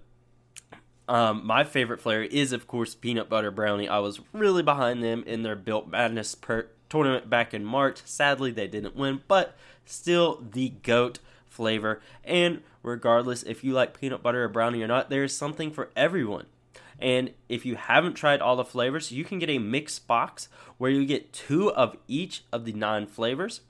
[1.07, 3.87] um, my favorite flavor is, of course, peanut butter brownie.
[3.87, 8.01] I was really behind them in their Built Madness per- tournament back in March.
[8.05, 9.55] Sadly, they didn't win, but
[9.85, 11.19] still the GOAT
[11.53, 12.01] flavor.
[12.23, 15.89] And regardless if you like peanut butter or brownie or not, there is something for
[15.95, 16.47] everyone.
[16.99, 20.91] And if you haven't tried all the flavors, you can get a mixed box where
[20.91, 23.61] you get two of each of the nine flavors.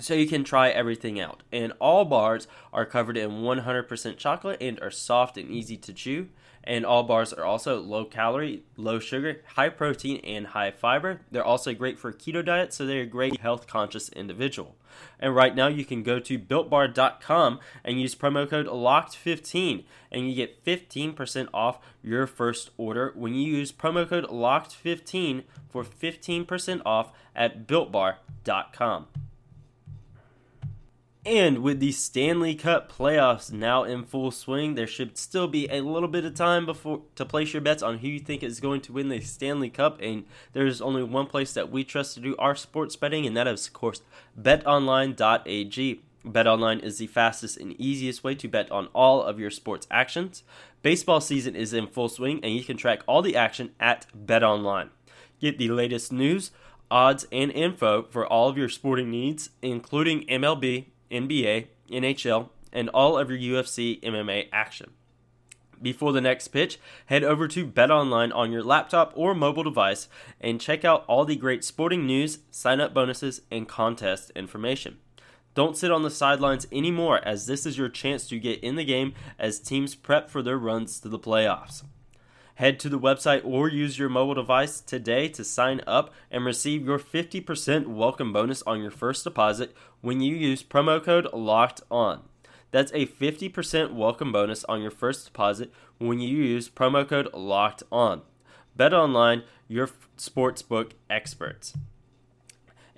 [0.00, 1.42] So you can try everything out.
[1.50, 6.28] And all bars are covered in 100% chocolate and are soft and easy to chew
[6.68, 11.22] and all bars are also low calorie, low sugar, high protein, and high fiber.
[11.30, 14.76] They're also great for keto diet, so they're a great health conscious individual.
[15.18, 20.34] And right now you can go to builtbar.com and use promo code LOCKED15 and you
[20.34, 27.12] get 15% off your first order when you use promo code LOCKED15 for 15% off
[27.34, 29.06] at builtbar.com.
[31.26, 35.82] And with the Stanley Cup playoffs now in full swing, there should still be a
[35.82, 38.80] little bit of time before to place your bets on who you think is going
[38.82, 40.00] to win the Stanley Cup.
[40.00, 43.48] And there's only one place that we trust to do our sports betting, and that
[43.48, 44.00] is, of course,
[44.40, 46.02] betonline.ag.
[46.24, 50.42] BetOnline is the fastest and easiest way to bet on all of your sports actions.
[50.82, 54.90] Baseball season is in full swing, and you can track all the action at BetOnline.
[55.40, 56.50] Get the latest news,
[56.90, 63.18] odds, and info for all of your sporting needs, including MLB NBA, NHL, and all
[63.18, 64.90] of your UFC MMA action.
[65.80, 70.08] Before the next pitch, head over to BetOnline on your laptop or mobile device
[70.40, 74.98] and check out all the great sporting news, sign up bonuses, and contest information.
[75.54, 78.84] Don't sit on the sidelines anymore, as this is your chance to get in the
[78.84, 81.82] game as teams prep for their runs to the playoffs.
[82.58, 86.84] Head to the website or use your mobile device today to sign up and receive
[86.84, 92.22] your 50% welcome bonus on your first deposit when you use promo code LOCKED ON.
[92.72, 97.84] That's a 50% welcome bonus on your first deposit when you use promo code LOCKED
[97.92, 98.22] ON.
[98.74, 101.74] Bet online, your sportsbook experts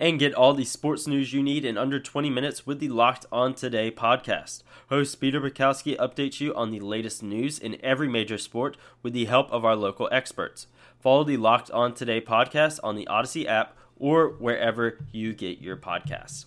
[0.01, 3.27] and get all the sports news you need in under 20 minutes with the Locked
[3.31, 4.63] On Today podcast.
[4.89, 9.27] Host Peter Bukowski updates you on the latest news in every major sport with the
[9.27, 10.67] help of our local experts.
[10.99, 15.77] Follow the Locked On Today podcast on the Odyssey app or wherever you get your
[15.77, 16.47] podcasts.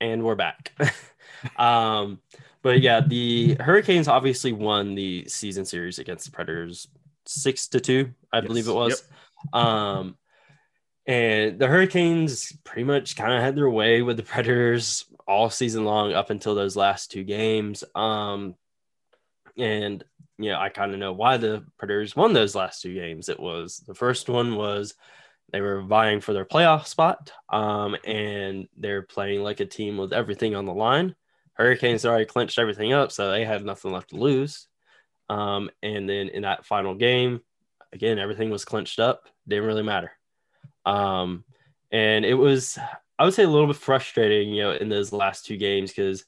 [0.00, 0.72] And we're back.
[1.56, 2.20] um,
[2.62, 6.86] but yeah, the Hurricanes obviously won the season series against the Predators
[7.26, 8.46] six to two, I yes.
[8.46, 9.02] believe it was.
[9.52, 9.62] Yep.
[9.64, 10.16] Um,
[11.08, 15.86] and the Hurricanes pretty much kind of had their way with the Predators all season
[15.86, 17.82] long up until those last two games.
[17.94, 18.54] Um,
[19.56, 20.04] and
[20.38, 23.30] you know, I kind of know why the Predators won those last two games.
[23.30, 24.94] It was the first one was
[25.50, 30.12] they were vying for their playoff spot, um, and they're playing like a team with
[30.12, 31.14] everything on the line.
[31.54, 34.68] Hurricanes already clinched everything up, so they had nothing left to lose.
[35.30, 37.40] Um, and then in that final game,
[37.94, 39.26] again, everything was clinched up.
[39.48, 40.12] Didn't really matter.
[40.88, 41.44] Um,
[41.90, 42.78] and it was,
[43.18, 46.24] I would say, a little bit frustrating, you know, in those last two games because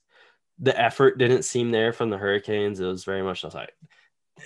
[0.59, 2.79] the effort didn't seem there from the Hurricanes.
[2.79, 3.73] It was very much like,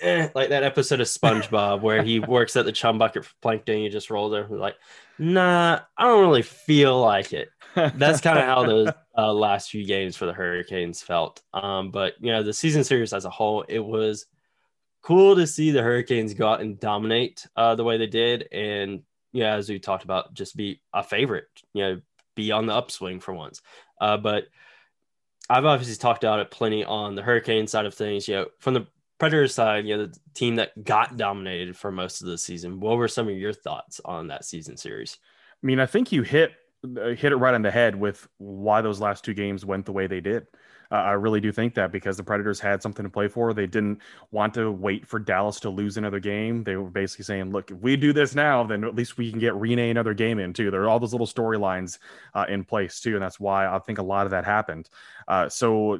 [0.01, 3.79] eh, like that episode of SpongeBob where he works at the chum bucket for plankton.
[3.79, 4.75] He just rolls over like,
[5.19, 7.49] nah, I don't really feel like it.
[7.75, 11.41] That's kind of how those uh, last few games for the Hurricanes felt.
[11.53, 14.27] Um, but you know, the season series as a whole, it was
[15.01, 19.03] cool to see the Hurricanes go out and dominate uh, the way they did, and
[19.35, 22.01] yeah, as we talked about, just be a favorite, you know,
[22.35, 23.61] be on the upswing for once.
[23.99, 24.45] Uh, but
[25.49, 28.29] I've obviously talked about it plenty on the hurricane side of things.
[28.29, 28.87] You know, from the
[29.19, 32.79] Predators side, you know, the team that got dominated for most of the season.
[32.79, 35.17] What were some of your thoughts on that season series?
[35.61, 36.53] I mean, I think you hit
[36.85, 39.91] uh, hit it right on the head with why those last two games went the
[39.91, 40.47] way they did.
[40.95, 43.53] Uh, I really do think that because the Predators had something to play for.
[43.53, 43.99] They didn't
[44.31, 46.63] want to wait for Dallas to lose another game.
[46.63, 49.39] They were basically saying, look, if we do this now, then at least we can
[49.39, 50.71] get Rinne another game in too.
[50.71, 51.99] There are all those little storylines
[52.33, 53.15] uh, in place too.
[53.15, 54.89] And that's why I think a lot of that happened.
[55.27, 55.99] Uh, so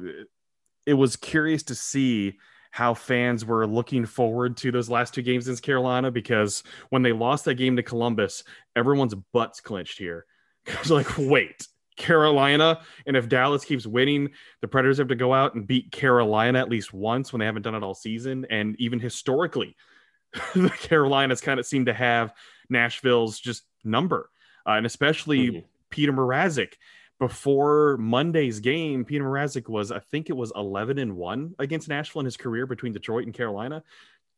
[0.86, 2.38] it was curious to see
[2.70, 7.12] how fans were looking forward to those last two games in Carolina because when they
[7.12, 10.24] lost that game to Columbus, everyone's butts clenched here.
[10.66, 12.80] It's like, wait, Carolina.
[13.06, 14.30] And if Dallas keeps winning,
[14.60, 17.62] the Predators have to go out and beat Carolina at least once when they haven't
[17.62, 18.46] done it all season.
[18.50, 19.76] And even historically,
[20.54, 22.32] the Carolinas kind of seem to have
[22.68, 24.30] Nashville's just number.
[24.66, 25.66] Uh, and especially mm-hmm.
[25.90, 26.74] Peter Mrazek.
[27.18, 32.20] Before Monday's game, Peter Mrazek was, I think it was 11 and 1 against Nashville
[32.20, 33.82] in his career between Detroit and Carolina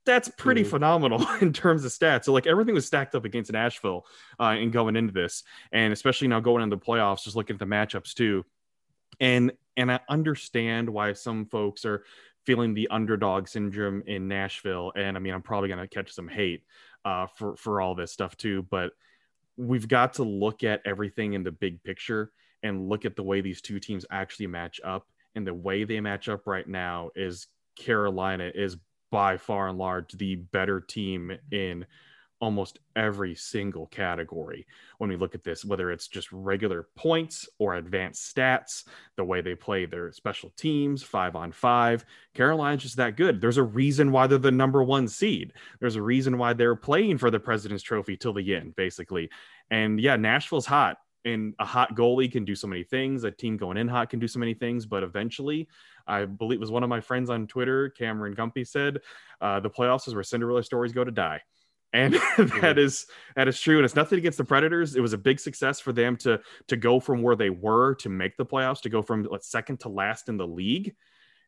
[0.09, 0.71] that's pretty mm-hmm.
[0.71, 2.25] phenomenal in terms of stats.
[2.25, 4.07] So like everything was stacked up against Nashville
[4.41, 7.61] uh, and going into this, and especially now going into the playoffs, just looking at
[7.61, 8.45] the matchups too.
[9.21, 12.05] And and I understand why some folks are
[12.47, 14.93] feeling the underdog syndrome in Nashville.
[14.97, 16.65] And I mean, I'm probably gonna catch some hate
[17.05, 18.93] uh, for for all this stuff too, but
[19.59, 23.43] we've got to look at everything in the big picture and look at the way
[23.43, 25.07] these two teams actually match up.
[25.35, 28.77] And the way they match up right now is Carolina is
[29.11, 31.87] by far and large the better team in
[32.41, 34.67] almost every single category
[34.99, 38.85] when we look at this, whether it's just regular points or advanced stats,
[39.17, 42.05] the way they play their special teams, five on five.
[42.35, 43.41] Carolina's just that good.
[43.41, 45.53] There's a reason why they're the number one seed.
[45.81, 49.31] There's a reason why they're playing for the President's Trophy till the end, basically.
[49.71, 50.99] And yeah, Nashville's hot.
[51.25, 53.25] And a hot goalie can do so many things.
[53.25, 54.87] A team going in hot can do so many things.
[54.87, 55.69] But eventually,
[56.09, 58.99] I believe it was one of my friends on Twitter, Cameron Gumpy, said
[59.41, 61.43] uh, the playoffs is where Cinderella stories go to die.
[61.93, 62.15] And
[62.61, 63.77] that is that is true.
[63.77, 64.97] And it's nothing against the Predators.
[64.97, 68.09] It was a big success for them to to go from where they were to
[68.09, 70.95] make the playoffs, to go from like, second to last in the league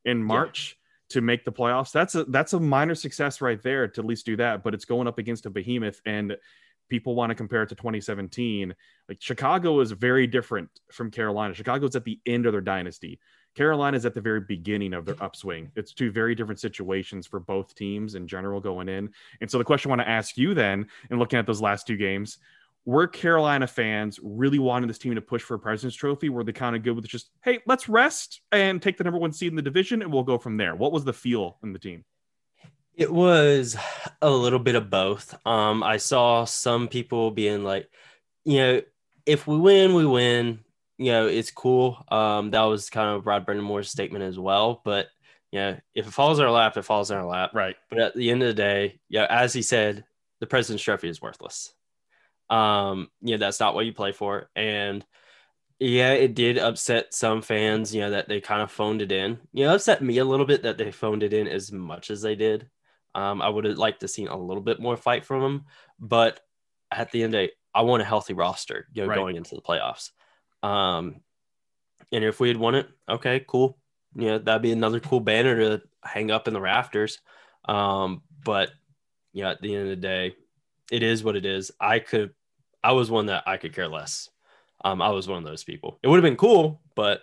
[0.04, 0.70] in March.
[0.70, 0.76] Yeah
[1.10, 1.90] to make the playoffs.
[1.90, 4.62] That's a that's a minor success right there to at least do that.
[4.62, 6.36] But it's going up against a behemoth, and
[6.88, 8.74] people want to compare it to 2017.
[9.08, 11.54] Like Chicago is very different from Carolina.
[11.54, 13.18] Chicago's at the end of their dynasty.
[13.54, 15.70] Carolina is at the very beginning of their upswing.
[15.74, 19.10] It's two very different situations for both teams in general going in.
[19.40, 21.86] And so the question I want to ask you then, in looking at those last
[21.86, 22.38] two games,
[22.84, 26.28] were Carolina fans really wanting this team to push for a President's Trophy?
[26.28, 29.32] Were they kind of good with just, hey, let's rest and take the number one
[29.32, 30.74] seed in the division and we'll go from there?
[30.74, 32.04] What was the feel in the team?
[32.94, 33.76] It was
[34.22, 35.34] a little bit of both.
[35.46, 37.88] Um, I saw some people being like,
[38.44, 38.82] you know,
[39.26, 40.60] if we win, we win
[41.00, 42.04] you know, it's cool.
[42.08, 44.82] Um, that was kind of Rod Brind'Amour's statement as well.
[44.84, 45.08] But
[45.50, 47.52] you know, if it falls in our lap, it falls in our lap.
[47.54, 47.74] Right.
[47.88, 50.04] But at the end of the day, yeah, as he said,
[50.40, 51.72] the president's trophy is worthless.
[52.50, 54.50] Um, yeah, that's not what you play for.
[54.54, 55.04] And
[55.78, 59.38] yeah, it did upset some fans, you know, that they kind of phoned it in.
[59.54, 62.20] You know, upset me a little bit that they phoned it in as much as
[62.20, 62.68] they did.
[63.14, 65.64] Um, I would have liked to seen a little bit more fight from them,
[65.98, 66.40] but
[66.90, 69.16] at the end of the day, I want a healthy roster, you know, right.
[69.16, 70.10] going into the playoffs.
[70.62, 71.20] Um,
[72.12, 73.78] and if we had won it, okay, cool.
[74.14, 77.20] Yeah, that'd be another cool banner to hang up in the rafters.
[77.66, 78.70] Um, but
[79.32, 80.34] yeah, at the end of the day,
[80.90, 81.70] it is what it is.
[81.80, 82.34] I could,
[82.82, 84.28] I was one that I could care less.
[84.84, 85.98] Um, I was one of those people.
[86.02, 87.22] It would have been cool, but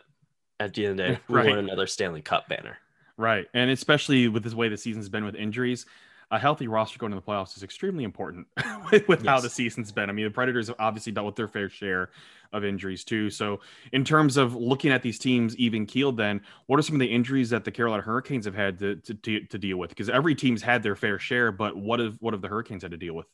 [0.59, 1.47] at the end of the day, we right.
[1.47, 2.77] want another Stanley Cup banner.
[3.17, 3.47] Right.
[3.53, 5.85] And especially with this way the season's been with injuries,
[6.31, 8.47] a healthy roster going to the playoffs is extremely important
[8.91, 9.27] with, with yes.
[9.27, 10.09] how the season's been.
[10.09, 12.09] I mean, the Predators have obviously dealt with their fair share
[12.53, 13.29] of injuries too.
[13.29, 13.61] So,
[13.93, 17.07] in terms of looking at these teams even keeled, then what are some of the
[17.07, 19.89] injuries that the Carolina Hurricanes have had to to, to, to deal with?
[19.89, 22.91] Because every team's had their fair share, but what have what have the Hurricanes had
[22.91, 23.27] to deal with?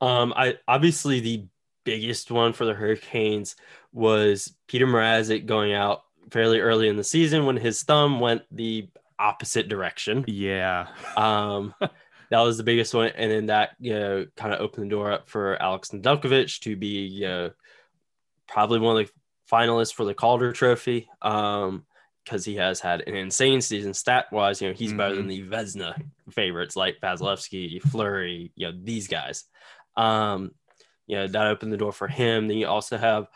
[0.00, 1.46] Um, I obviously the
[1.84, 3.56] biggest one for the Hurricanes
[3.92, 8.88] was Peter Mrazek going out fairly early in the season when his thumb went the
[9.18, 10.24] opposite direction.
[10.26, 10.88] Yeah.
[11.16, 11.74] Um
[12.30, 13.08] that was the biggest one.
[13.08, 16.76] And then that, you know, kind of opened the door up for Alex Nedeljkovic to
[16.76, 17.50] be, you know,
[18.48, 19.12] probably one of the
[19.50, 21.08] finalists for the Calder Trophy.
[21.22, 21.84] Um,
[22.24, 24.60] because he has had an insane season stat wise.
[24.60, 24.98] You know, he's mm-hmm.
[24.98, 25.48] better than mm-hmm.
[25.48, 29.44] the Vezina favorites like Vasilevskiy, Fleury, you know, these guys.
[29.96, 30.50] Um,
[31.06, 32.48] you know, that opened the door for him.
[32.48, 33.28] Then you also have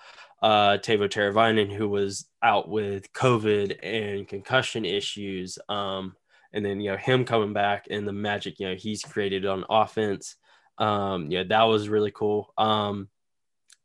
[0.42, 5.58] uh, Teuvo Teravainen, who was out with COVID and concussion issues.
[5.68, 6.16] Um,
[6.52, 9.64] and then you know him coming back and the magic you know he's created on
[9.68, 10.36] offense.
[10.78, 12.52] Um, yeah, that was really cool.
[12.56, 13.08] Um,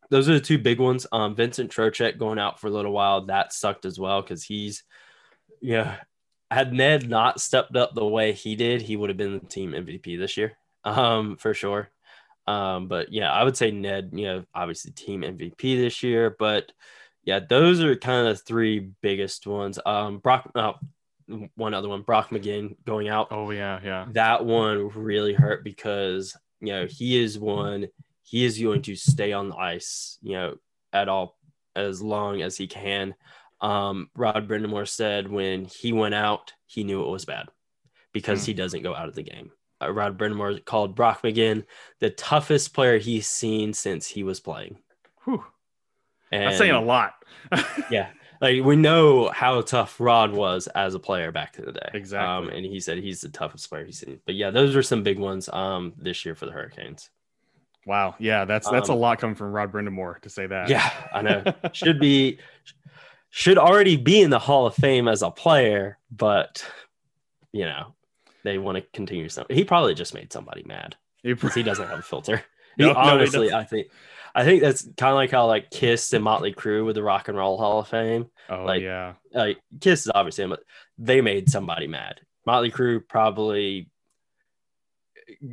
[0.10, 1.08] those are the two big ones.
[1.12, 4.84] Um, Vincent Trocheck going out for a little while that sucked as well because he's
[5.62, 5.98] yeah
[6.52, 9.72] had Ned not stepped up the way he did, he would have been the team
[9.72, 11.90] MVP this year, um, for sure.
[12.48, 16.72] Um, but yeah, I would say Ned, you know, obviously team MVP this year, but
[17.24, 19.80] yeah, those are kind of the three biggest ones.
[19.84, 20.76] Um, Brock, oh,
[21.56, 23.28] one other one, Brock McGinn going out.
[23.32, 24.06] Oh yeah, yeah.
[24.12, 27.88] That one really hurt because you know he is one.
[28.24, 30.56] He is going to stay on the ice, you know,
[30.92, 31.38] at all
[31.76, 33.14] as long as he can.
[33.62, 37.48] Um, Rod Brind'Amour said when he went out, he knew it was bad
[38.14, 38.48] because mm.
[38.48, 39.52] he doesn't go out of the game.
[39.82, 41.66] Uh, Rod Brind'Amour called Brock McGinn
[42.00, 44.78] the toughest player he's seen since he was playing.
[45.24, 45.44] Whew.
[46.32, 47.14] And, That's saying a lot.
[47.92, 48.10] yeah.
[48.46, 51.90] Like we know how tough Rod was as a player back in the day.
[51.96, 52.50] Exactly.
[52.52, 54.20] Um, and he said he's the toughest player he's seen.
[54.24, 57.10] But yeah, those are some big ones um, this year for the Hurricanes.
[57.88, 58.14] Wow.
[58.20, 60.70] Yeah, that's that's um, a lot coming from Rod Brind'Amour to say that.
[60.70, 61.44] Yeah, I know.
[61.74, 62.38] should be
[63.32, 66.64] should already be in the Hall of Fame as a player, but
[67.52, 67.96] you know,
[68.44, 69.56] they want to continue something.
[69.56, 70.96] He probably just made somebody mad.
[71.24, 72.44] He, he doesn't have a filter.
[72.78, 73.88] No, he, honestly, no, I think
[74.36, 77.30] I think that's kind of like how like Kiss and Motley Crue with the Rock
[77.30, 78.30] and Roll Hall of Fame.
[78.50, 80.54] Oh like, yeah, like Kiss is obviously,
[80.98, 82.20] they made somebody mad.
[82.46, 83.90] Motley Crue probably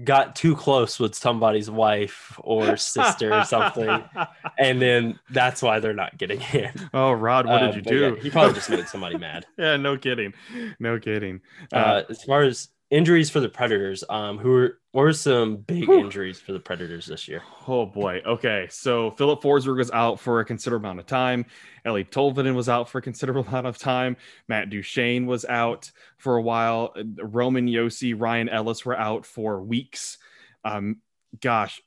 [0.04, 3.88] got too close with somebody's wife or sister or something,
[4.58, 6.72] and then that's why they're not getting in.
[6.92, 8.14] Oh, Rod, what did uh, you do?
[8.16, 9.46] Yeah, he probably just made somebody mad.
[9.56, 10.34] yeah, no kidding,
[10.80, 11.40] no kidding.
[11.72, 14.04] Uh, uh, as far as injuries for the Predators.
[14.08, 15.98] Um, who are or some big whew.
[15.98, 17.42] injuries for the Predators this year?
[17.66, 18.20] Oh boy.
[18.24, 21.46] Okay, so Filip Forsberg was out for a considerable amount of time.
[21.86, 24.16] Eeli Tolvanen was out for a considerable amount of time.
[24.46, 26.94] Matt Duchene was out for a while.
[27.20, 30.18] Roman Josi, Ryan Ellis were out for weeks.
[30.64, 30.98] Um,
[31.40, 31.80] gosh,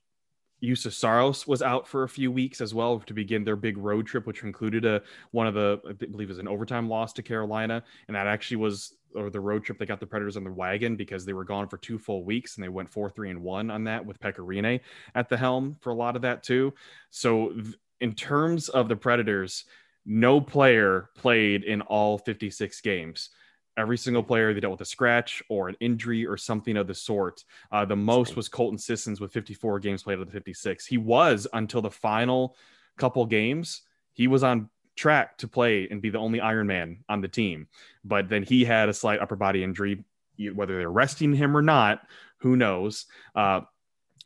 [0.63, 4.07] Juuse Saros was out for a few weeks as well to begin their big road
[4.07, 7.23] trip, which included a one of the I believe it was an overtime loss to
[7.23, 10.51] Carolina, and that actually was or the road trip they got the Predators on the
[10.51, 13.41] wagon because they were gone for two full weeks and they went four three and
[13.41, 14.79] one on that with Pekka Rinne
[15.15, 16.73] at the helm for a lot of that too.
[17.09, 17.53] So
[18.01, 19.65] in terms of the Predators,
[20.05, 23.29] no player played in all 56 games
[23.77, 26.93] every single player they dealt with a scratch or an injury or something of the
[26.93, 27.43] sort.
[27.71, 30.85] Uh, the most was Colton Sissons with 54 games played of the 56.
[30.85, 32.55] He was until the final
[32.97, 33.81] couple games.
[34.13, 37.67] He was on track to play and be the only Iron Man on the team,
[38.03, 40.03] but then he had a slight upper body injury.
[40.37, 42.01] Whether they're resting him or not,
[42.39, 43.05] who knows?
[43.33, 43.61] Uh,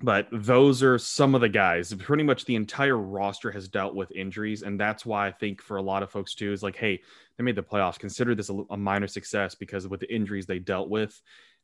[0.02, 1.94] but those are some of the guys.
[1.94, 5.78] Pretty much the entire roster has dealt with injuries, and that's why I think for
[5.78, 7.02] a lot of folks too is like, hey,
[7.38, 8.00] they made the playoffs.
[8.00, 11.22] Consider this a, a minor success because with the injuries they dealt with,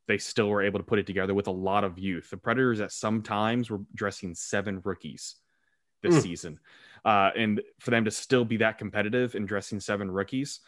[0.08, 2.30] they still were able to put it together with a lot of youth.
[2.30, 5.36] The Predators at some times were dressing seven rookies
[6.04, 6.22] this mm.
[6.22, 6.60] season,
[7.06, 10.60] uh, and for them to still be that competitive in dressing seven rookies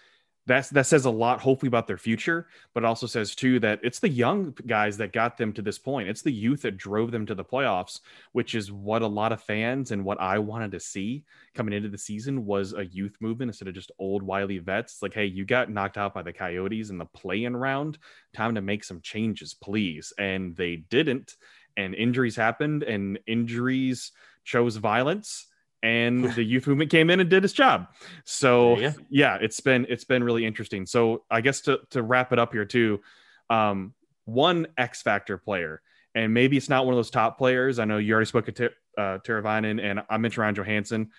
[0.48, 4.00] that's that says a lot hopefully about their future but also says too that it's
[4.00, 6.08] the young guys that got them to this point.
[6.08, 8.00] It's the youth that drove them to the playoffs
[8.32, 11.24] which is what a lot of fans and what i wanted to see
[11.54, 15.02] coming into the season was a youth movement instead of just old wily vets.
[15.02, 17.98] Like hey you got knocked out by the coyotes in the play-in round.
[18.34, 20.14] Time to make some changes please.
[20.18, 21.36] And they didn't.
[21.76, 24.14] And injuries happened and injuries
[24.46, 25.48] chose violence
[25.84, 27.88] and the youth movement came in and did its job.
[28.24, 28.94] So yeah.
[29.10, 30.86] yeah, it's been it's been really interesting.
[30.86, 33.02] So I guess to to wrap it up here too,
[33.50, 33.94] um,
[34.26, 35.82] one X factor player,
[36.16, 37.80] and maybe it's not one of those top players.
[37.80, 38.66] I know you already spoke to
[38.98, 41.10] uh, Teravainen, and I mentioned Ryan Johansen.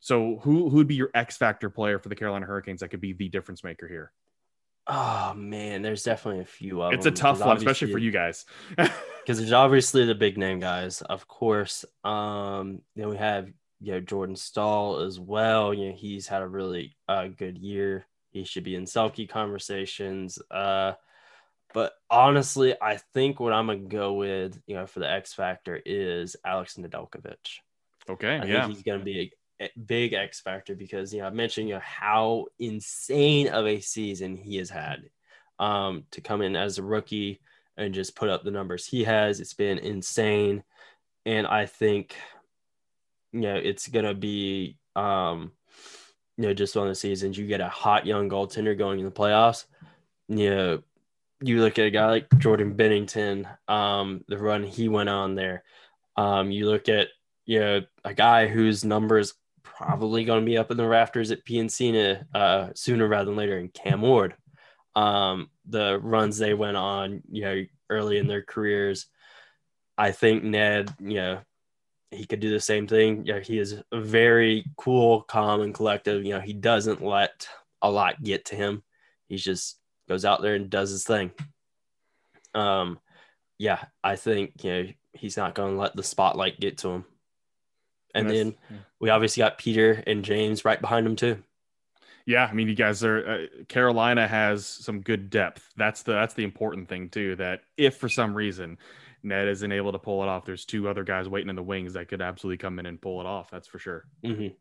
[0.00, 3.00] So who who would be your X factor player for the Carolina Hurricanes that could
[3.00, 4.12] be the difference maker here?
[4.86, 7.12] Oh man, there's definitely a few of it's them.
[7.12, 8.44] It's a tough one, especially for you guys.
[9.28, 11.84] Because there's obviously the big name guys, of course.
[12.02, 13.50] Um, then we have
[13.80, 15.72] you know Jordan Staal as well.
[15.72, 18.06] You know he's had a really uh, good year.
[18.30, 20.38] He should be in Selke conversations.
[20.50, 20.92] Uh,
[21.74, 25.80] but honestly, I think what I'm gonna go with, you know, for the X factor
[25.84, 27.58] is Alex Nedeljkovic.
[28.08, 31.30] Okay, I yeah, he's gonna be a, a big X factor because you know I
[31.30, 35.10] mentioned you know how insane of a season he has had.
[35.60, 37.40] Um, to come in as a rookie
[37.76, 40.62] and just put up the numbers he has, it's been insane.
[41.26, 42.14] And I think
[43.32, 45.52] you know, it's gonna be um,
[46.36, 49.10] you know, just on the seasons, you get a hot young goaltender going in the
[49.10, 49.64] playoffs.
[50.28, 50.82] You know,
[51.40, 55.64] you look at a guy like Jordan Binnington, um, the run he went on there.
[56.16, 57.08] Um, you look at
[57.46, 61.44] you know a guy whose numbers probably going to be up in the rafters at
[61.44, 64.34] PNC uh, sooner rather than later in Cam Ward.
[64.96, 69.06] Um, the runs they went on, you know, early in their careers.
[69.96, 71.40] I think Ned, you know,
[72.10, 73.24] he could do the same thing.
[73.26, 76.24] Yeah, he is very cool, calm, and collective.
[76.24, 77.48] You know, he doesn't let
[77.82, 78.82] a lot get to him.
[79.28, 79.78] He's just
[80.08, 81.30] goes out there and does his thing.
[82.54, 82.98] Um,
[83.58, 87.04] yeah, I think you know he's not going to let the spotlight get to him.
[88.14, 88.54] And then
[88.98, 91.42] we obviously got Peter and James right behind him too.
[92.26, 93.26] Yeah, I mean, you guys are.
[93.26, 95.66] Uh, Carolina has some good depth.
[95.76, 97.36] That's the that's the important thing too.
[97.36, 98.78] That if for some reason
[99.22, 101.92] Ned isn't able to pull it off, there's two other guys waiting in the wings
[101.94, 103.50] that could absolutely come in and pull it off.
[103.50, 104.06] That's for sure.
[104.24, 104.54] Mm-hmm.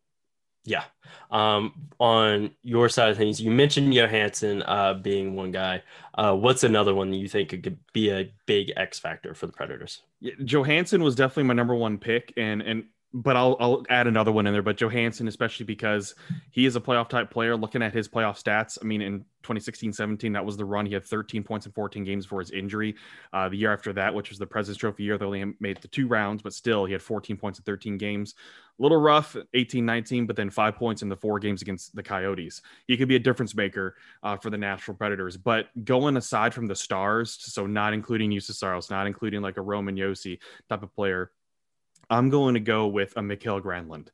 [0.68, 0.84] Yeah.
[1.32, 5.82] Um, on your side of things, you mentioned Johansen uh, being one guy.
[6.14, 10.02] Uh, what's another one you think could be a big X factor for the Predators?
[10.20, 12.84] Yeah, Johansen was definitely my number one pick, and and
[13.14, 14.62] but I'll I'll add another one in there.
[14.62, 16.16] But Johansen, especially because
[16.52, 17.56] he is a playoff type player.
[17.56, 20.86] Looking at his playoff stats, I mean, in 2016-17, that was the run.
[20.86, 22.96] He had 13 points in 14 games for his injury.
[23.32, 25.88] Uh, the year after that, which was the President's Trophy year, they only made the
[25.88, 28.36] two rounds, but still, he had 14 points in 13 games.
[28.78, 32.62] A little rough, 18-19, but then five points in the four games against the Coyotes.
[32.88, 35.38] He could be a difference maker uh, for the Nashville Predators.
[35.38, 39.62] But going aside from the stars, so not including Juuse Saros, not including like a
[39.62, 40.40] Roman Josi
[40.70, 41.32] type of player
[42.10, 44.08] I'm going to go with a Mikael Granlund.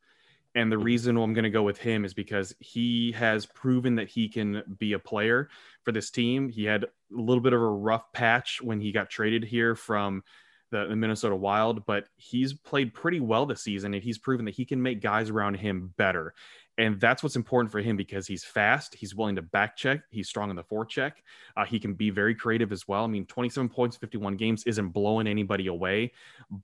[0.56, 0.86] And the mm-hmm.
[0.86, 4.64] reason I'm going to go with him is because he has proven that he can
[4.78, 5.50] be a player
[5.84, 6.50] for this team.
[6.50, 10.24] He had a little bit of a rough patch when he got traded here from
[10.72, 14.56] the, the, Minnesota Wild, but he's played pretty well this season and he's proven that
[14.56, 16.34] he can make guys around him better.
[16.78, 18.96] And that's what's important for him because he's fast.
[18.96, 20.02] He's willing to back check.
[20.10, 21.14] He's strong in the forecheck.
[21.56, 23.04] Uh, he can be very creative as well.
[23.04, 26.14] I mean, 27 points, 51 games isn't blowing anybody away.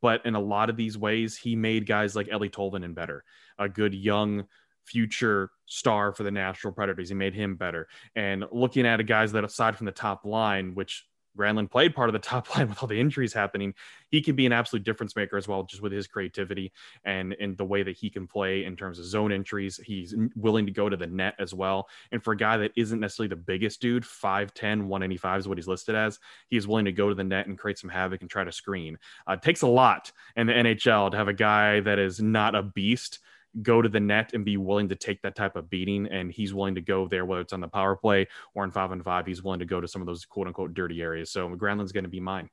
[0.02, 3.24] But in a lot of these ways, he made guys like Eeli Tolvanen better,
[3.60, 4.46] a good young
[4.84, 7.10] future star for the Nashville Predators.
[7.10, 7.88] He made him better.
[8.16, 11.06] And looking at guys that aside from the top line, which
[11.40, 13.74] Granlund played part of the top line with all the injuries happening,
[14.10, 16.72] he can be an absolute difference maker as well, just with his creativity
[17.06, 19.80] and and the way that he can play in terms of zone entries.
[19.84, 21.88] He's willing to go to the net as well.
[22.12, 25.68] And for a guy that isn't necessarily the biggest dude, 5'10, 185 is what he's
[25.68, 26.20] listed as,
[26.50, 28.98] he's willing to go to the net and create some havoc and try to screen.
[29.28, 32.56] Uh, it takes a lot in the NHL to have a guy that is not
[32.56, 33.20] a beast
[33.62, 36.08] go to the net and be willing to take that type of beating.
[36.08, 38.92] And he's willing to go there, whether it's on the power play or in five
[38.92, 39.26] on five.
[39.26, 41.32] He's willing to go to some of those quote unquote dirty areas.
[41.32, 42.50] So Granlund's going to be mine.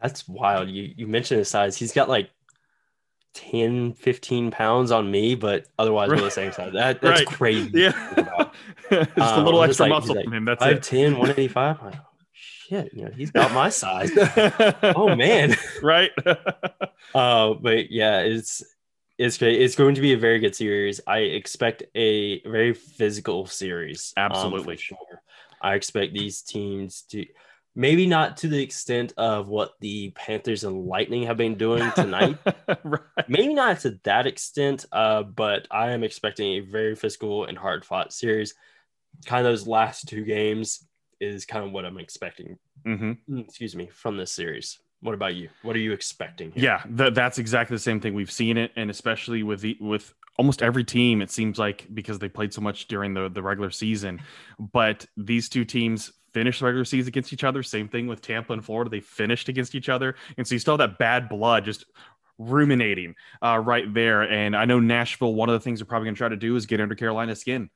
[0.00, 0.68] That's wild.
[0.68, 1.76] You you mentioned his size.
[1.76, 2.30] He's got like
[3.34, 6.72] 10, 15 pounds on me, but otherwise we're the same size.
[6.72, 7.26] That, that's right.
[7.26, 7.70] crazy.
[7.72, 8.14] Yeah.
[8.90, 10.44] just um, a little extra like, muscle like, from him.
[10.44, 11.82] That's 5'10, 185.
[11.82, 11.94] Like,
[12.32, 14.10] shit, you know, he's got my size.
[14.82, 15.56] oh man.
[15.82, 16.10] Right.
[17.14, 18.62] uh, but yeah, it's
[19.18, 19.60] it's great.
[19.60, 21.00] It's going to be a very good series.
[21.06, 24.12] I expect a very physical series.
[24.16, 25.22] Um, Absolutely, um, sure.
[25.60, 27.26] I expect these teams to
[27.74, 32.38] maybe not to the extent of what the Panthers and Lightning have been doing tonight.
[32.84, 33.28] right.
[33.28, 37.84] Maybe not to that extent, uh, but I am expecting a very physical and hard
[37.84, 38.54] fought series.
[39.26, 40.86] Kind of those last two games
[41.20, 42.58] is kind of what I'm expecting.
[42.86, 43.34] Mm-hmm.
[43.34, 44.78] Mm, excuse me from this series.
[45.00, 45.48] What about you?
[45.62, 46.50] What are you expecting?
[46.52, 46.64] Here?
[46.64, 48.14] Yeah, th- that's exactly the same thing.
[48.14, 52.18] We've seen it, and especially with the with almost every team, it seems like because
[52.18, 54.20] they played so much during the the regular season.
[54.58, 57.62] But these two teams finished the regular season against each other.
[57.62, 60.76] Same thing with Tampa and Florida; they finished against each other, and so you still
[60.76, 61.84] have that bad blood just
[62.38, 64.22] ruminating uh, right there.
[64.22, 65.34] And I know Nashville.
[65.34, 67.40] One of the things they're probably going to try to do is get under Carolina's
[67.40, 67.70] skin.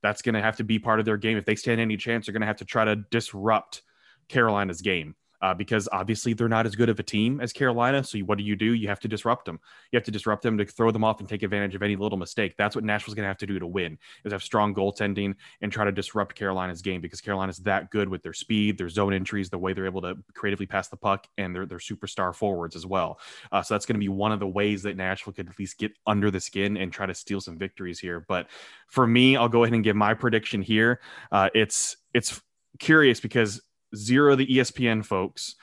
[0.00, 1.38] That's going to have to be part of their game.
[1.38, 3.82] If they stand any chance, they're going to have to try to disrupt
[4.28, 8.02] Carolina's game uh, because obviously they're not as good of a team as Carolina.
[8.02, 8.74] So what do you do?
[8.74, 9.60] You have to disrupt them.
[9.92, 12.18] You have to disrupt them to throw them off and take advantage of any little
[12.18, 12.54] mistake.
[12.56, 15.70] That's what Nashville's going to have to do to win is have strong goaltending and
[15.70, 19.50] try to disrupt Carolina's game because Carolina's that good with their speed, their zone entries,
[19.50, 22.86] the way they're able to creatively pass the puck, and their their superstar forwards as
[22.86, 23.18] well.
[23.52, 25.78] Uh, so that's going to be one of the ways that Nashville could at least
[25.78, 28.24] get under the skin and try to steal some victories here.
[28.28, 28.48] But
[28.88, 31.00] for me, I'll go ahead and give my prediction here.
[31.30, 32.40] Uh, it's it's
[32.78, 33.60] curious because
[33.96, 35.56] zero of the ESPN folks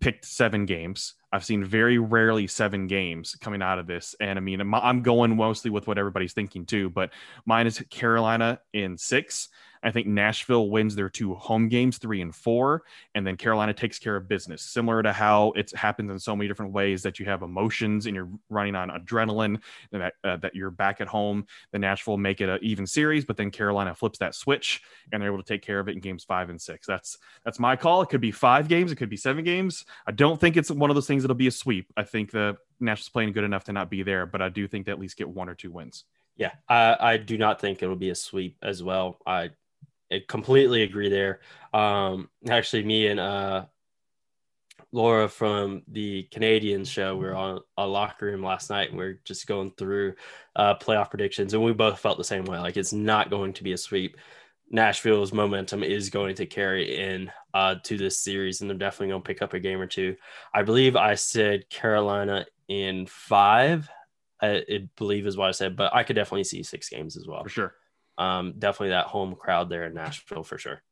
[0.00, 1.14] picked seven games.
[1.32, 4.14] I've seen very rarely seven games coming out of this.
[4.20, 7.10] And I mean, I'm going mostly with what everybody's thinking too, but
[7.44, 9.48] mine is Carolina in six.
[9.82, 12.82] I think Nashville wins their two home games, three and four,
[13.14, 16.48] and then Carolina takes care of business, similar to how it happens in so many
[16.48, 19.60] different ways that you have emotions and you're running on adrenaline,
[19.92, 21.46] and that, uh, that you're back at home.
[21.72, 25.30] The Nashville make it an even series, but then Carolina flips that switch and they're
[25.32, 26.86] able to take care of it in games five and six.
[26.86, 28.02] That's that's my call.
[28.02, 29.84] It could be five games, it could be seven games.
[30.06, 31.92] I don't think it's one of those things that'll be a sweep.
[31.96, 34.86] I think the Nashville's playing good enough to not be there, but I do think
[34.86, 36.04] they at least get one or two wins.
[36.36, 39.18] Yeah, I, I do not think it'll be a sweep as well.
[39.26, 39.50] I
[40.12, 41.40] I completely agree there.
[41.72, 43.66] Um, actually, me and uh,
[44.92, 49.04] Laura from the Canadian show, we were on a locker room last night and we
[49.04, 50.14] are just going through
[50.56, 52.58] uh, playoff predictions, and we both felt the same way.
[52.58, 54.16] Like it's not going to be a sweep.
[54.72, 59.22] Nashville's momentum is going to carry in uh, to this series, and they're definitely going
[59.22, 60.16] to pick up a game or two.
[60.54, 63.88] I believe I said Carolina in five.
[64.40, 67.26] I, I believe is what I said, but I could definitely see six games as
[67.26, 67.42] well.
[67.42, 67.74] For sure.
[68.20, 70.82] Um, definitely that home crowd there in Nashville for sure.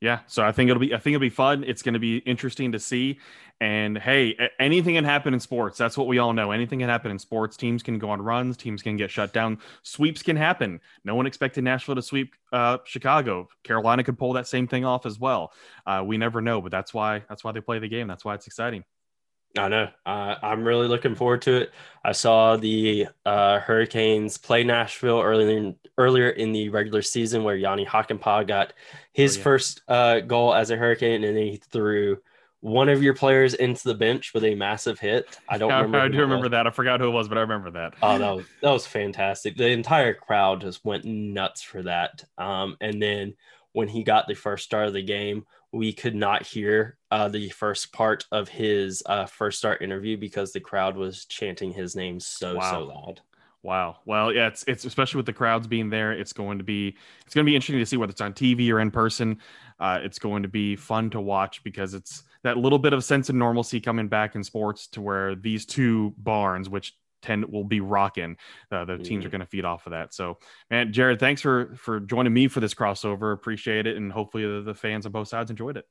[0.00, 1.64] Yeah, so I think it'll be I think it'll be fun.
[1.64, 3.20] It's going to be interesting to see.
[3.60, 5.78] And hey, anything can happen in sports.
[5.78, 6.50] That's what we all know.
[6.50, 7.56] Anything can happen in sports.
[7.56, 8.56] Teams can go on runs.
[8.56, 9.58] Teams can get shut down.
[9.84, 10.80] Sweeps can happen.
[11.04, 13.48] No one expected Nashville to sweep uh, Chicago.
[13.62, 15.52] Carolina could pull that same thing off as well.
[15.86, 18.08] Uh, we never know, but that's why that's why they play the game.
[18.08, 18.82] That's why it's exciting.
[19.58, 19.88] I know.
[20.06, 21.72] Uh, I'm really looking forward to it.
[22.04, 27.56] I saw the uh, Hurricanes play Nashville earlier in, earlier in the regular season, where
[27.56, 28.72] Jani Hakanpää got
[29.12, 29.44] his oh, yeah.
[29.44, 32.18] first uh, goal as a Hurricane, and then he threw
[32.60, 35.38] one of your players into the bench with a massive hit.
[35.48, 35.98] I don't remember.
[36.00, 36.66] I do remember that.
[36.66, 37.94] I forgot who it was, but I remember that.
[38.00, 39.56] Oh, that was that was fantastic.
[39.56, 42.24] The entire crowd just went nuts for that.
[42.38, 43.34] Um, and then
[43.72, 47.50] when he got the first start of the game, we could not hear uh, the
[47.50, 52.18] first part of his uh, first start interview because the crowd was chanting his name
[52.18, 52.70] so wow.
[52.70, 53.20] so loud.
[53.62, 53.98] Wow.
[54.06, 56.96] Well, yeah, it's it's especially with the crowds being there, it's going to be
[57.26, 59.38] it's going to be interesting to see whether it's on TV or in person.
[59.78, 63.28] Uh, it's going to be fun to watch because it's that little bit of sense
[63.28, 67.80] of normalcy coming back in sports to where these two barns, which tend will be
[67.80, 68.38] rocking.
[68.70, 69.32] Uh, the teams are mm.
[69.32, 70.14] going to feed off of that.
[70.14, 70.38] So,
[70.70, 73.34] man, Jared, thanks for for joining me for this crossover.
[73.34, 75.84] Appreciate it, and hopefully the, the fans on both sides enjoyed it.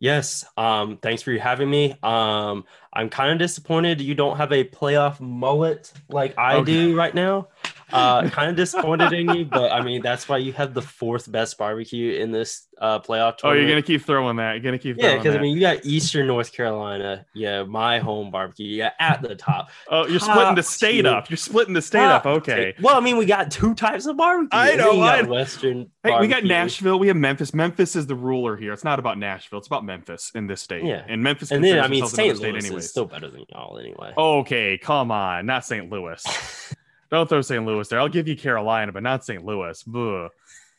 [0.00, 0.44] Yes.
[0.56, 1.96] Um, thanks for having me.
[2.02, 6.72] Um, I'm kind of disappointed you don't have a playoff mullet like I okay.
[6.72, 7.48] do right now.
[7.90, 11.30] Uh, kind of disappointed in you, but I mean that's why you have the fourth
[11.30, 13.38] best barbecue in this uh, playoff.
[13.38, 13.42] Tournament.
[13.44, 14.52] Oh, you're gonna keep throwing that.
[14.52, 18.30] You're gonna keep yeah, because I mean you got Eastern North Carolina, yeah, my home
[18.30, 19.70] barbecue, yeah, at the top.
[19.88, 21.08] Oh, you're top splitting the state two.
[21.08, 21.30] up.
[21.30, 22.38] You're splitting the state top up.
[22.38, 22.74] Okay.
[22.80, 24.50] Well, I mean we got two types of barbecue.
[24.52, 25.00] I know.
[25.00, 25.30] I know.
[25.30, 25.90] Western.
[26.02, 26.20] Hey, barbecue.
[26.20, 26.98] we got Nashville.
[26.98, 27.54] We have Memphis.
[27.54, 28.72] Memphis is the ruler here.
[28.74, 29.58] It's not about Nashville.
[29.58, 30.84] It's about Memphis in this state.
[30.84, 31.50] Yeah, and Memphis.
[31.50, 32.38] And then I mean St.
[32.38, 34.12] Louis is still better than y'all anyway.
[34.16, 35.90] Okay, come on, not St.
[35.90, 36.22] Louis.
[37.10, 37.64] Don't throw St.
[37.64, 38.00] Louis there.
[38.00, 39.44] I'll give you Carolina, but not St.
[39.44, 39.82] Louis.
[39.84, 40.28] Boo.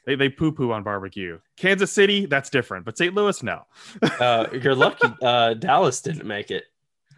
[0.06, 1.40] They, they poo poo on barbecue.
[1.58, 3.14] Kansas City, that's different, but St.
[3.14, 3.66] Louis, no.
[4.20, 6.66] uh, you're lucky uh, Dallas didn't make it.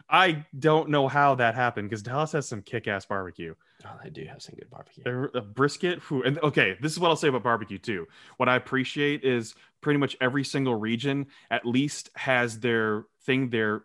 [0.09, 3.55] I don't know how that happened because Dallas has some kick ass barbecue.
[3.86, 5.30] Oh, they do have some good barbecue.
[5.34, 5.99] A brisket.
[6.09, 8.07] Whew, and okay, this is what I'll say about barbecue too.
[8.36, 13.84] What I appreciate is pretty much every single region at least has their thing, their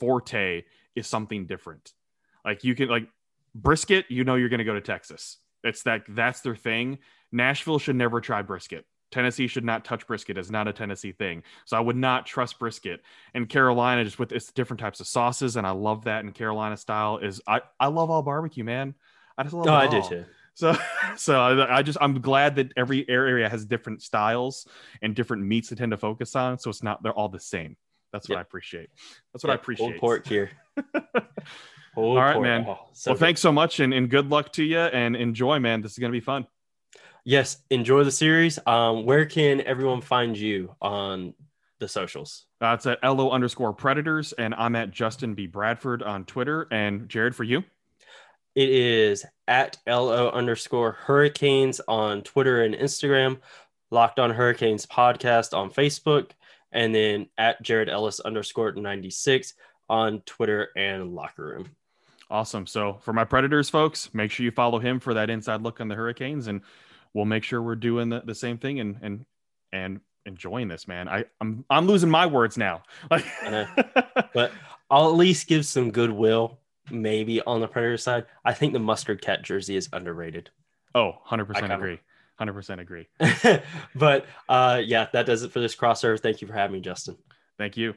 [0.00, 0.64] forte
[0.96, 1.92] is something different.
[2.44, 3.08] Like you can like
[3.62, 5.38] brisket, you know you're going to go to Texas.
[5.64, 6.98] It's that that's their thing.
[7.32, 8.84] Nashville should never try brisket.
[9.10, 10.36] Tennessee should not touch brisket.
[10.36, 11.42] It's not a Tennessee thing.
[11.64, 13.00] So I would not trust brisket.
[13.34, 16.76] And Carolina, just with its different types of sauces, and I love that in Carolina
[16.76, 17.18] style.
[17.18, 18.94] Is I I love all barbecue, man.
[19.36, 19.66] I just love.
[19.66, 20.24] Oh, I do too.
[20.54, 20.76] So,
[21.16, 24.66] so I, I, just I'm glad that every area has different styles
[25.00, 26.58] and different meats they tend to focus on.
[26.58, 27.76] So it's not they're all the same.
[28.12, 28.38] That's what yep.
[28.38, 28.90] I appreciate.
[29.32, 29.60] That's what yep.
[29.60, 29.86] I appreciate.
[29.86, 30.50] Old pork here.
[31.98, 32.64] All right, man.
[32.68, 33.20] Oh, so well, good.
[33.20, 35.82] thanks so much and, and good luck to you and enjoy, man.
[35.82, 36.46] This is going to be fun.
[37.24, 38.58] Yes, enjoy the series.
[38.66, 41.34] Um, where can everyone find you on
[41.78, 42.46] the socials?
[42.60, 45.46] Uh, it's at LO underscore predators, and I'm at Justin B.
[45.46, 46.66] Bradford on Twitter.
[46.70, 47.64] And Jared, for you?
[48.54, 53.40] It is at LO underscore hurricanes on Twitter and Instagram,
[53.90, 56.30] Locked on Hurricanes podcast on Facebook,
[56.72, 59.54] and then at Jared Ellis underscore 96
[59.88, 61.70] on Twitter and Locker Room.
[62.30, 62.66] Awesome.
[62.66, 65.88] So for my Predators folks, make sure you follow him for that inside look on
[65.88, 66.60] the Hurricanes, and
[67.14, 69.24] we'll make sure we're doing the, the same thing and and
[69.72, 71.08] and enjoying this, man.
[71.08, 72.82] I I'm I'm losing my words now.
[73.10, 73.24] Like,
[74.34, 74.52] but
[74.90, 76.58] I'll at least give some goodwill,
[76.90, 78.26] maybe on the Predator side.
[78.44, 80.50] I think the mustard cat jersey is underrated.
[80.94, 82.00] Oh, 100% agree.
[82.40, 83.08] 100% agree.
[83.94, 86.18] but uh, yeah, that does it for this crossover.
[86.18, 87.16] Thank you for having me, Justin.
[87.58, 87.94] Thank you.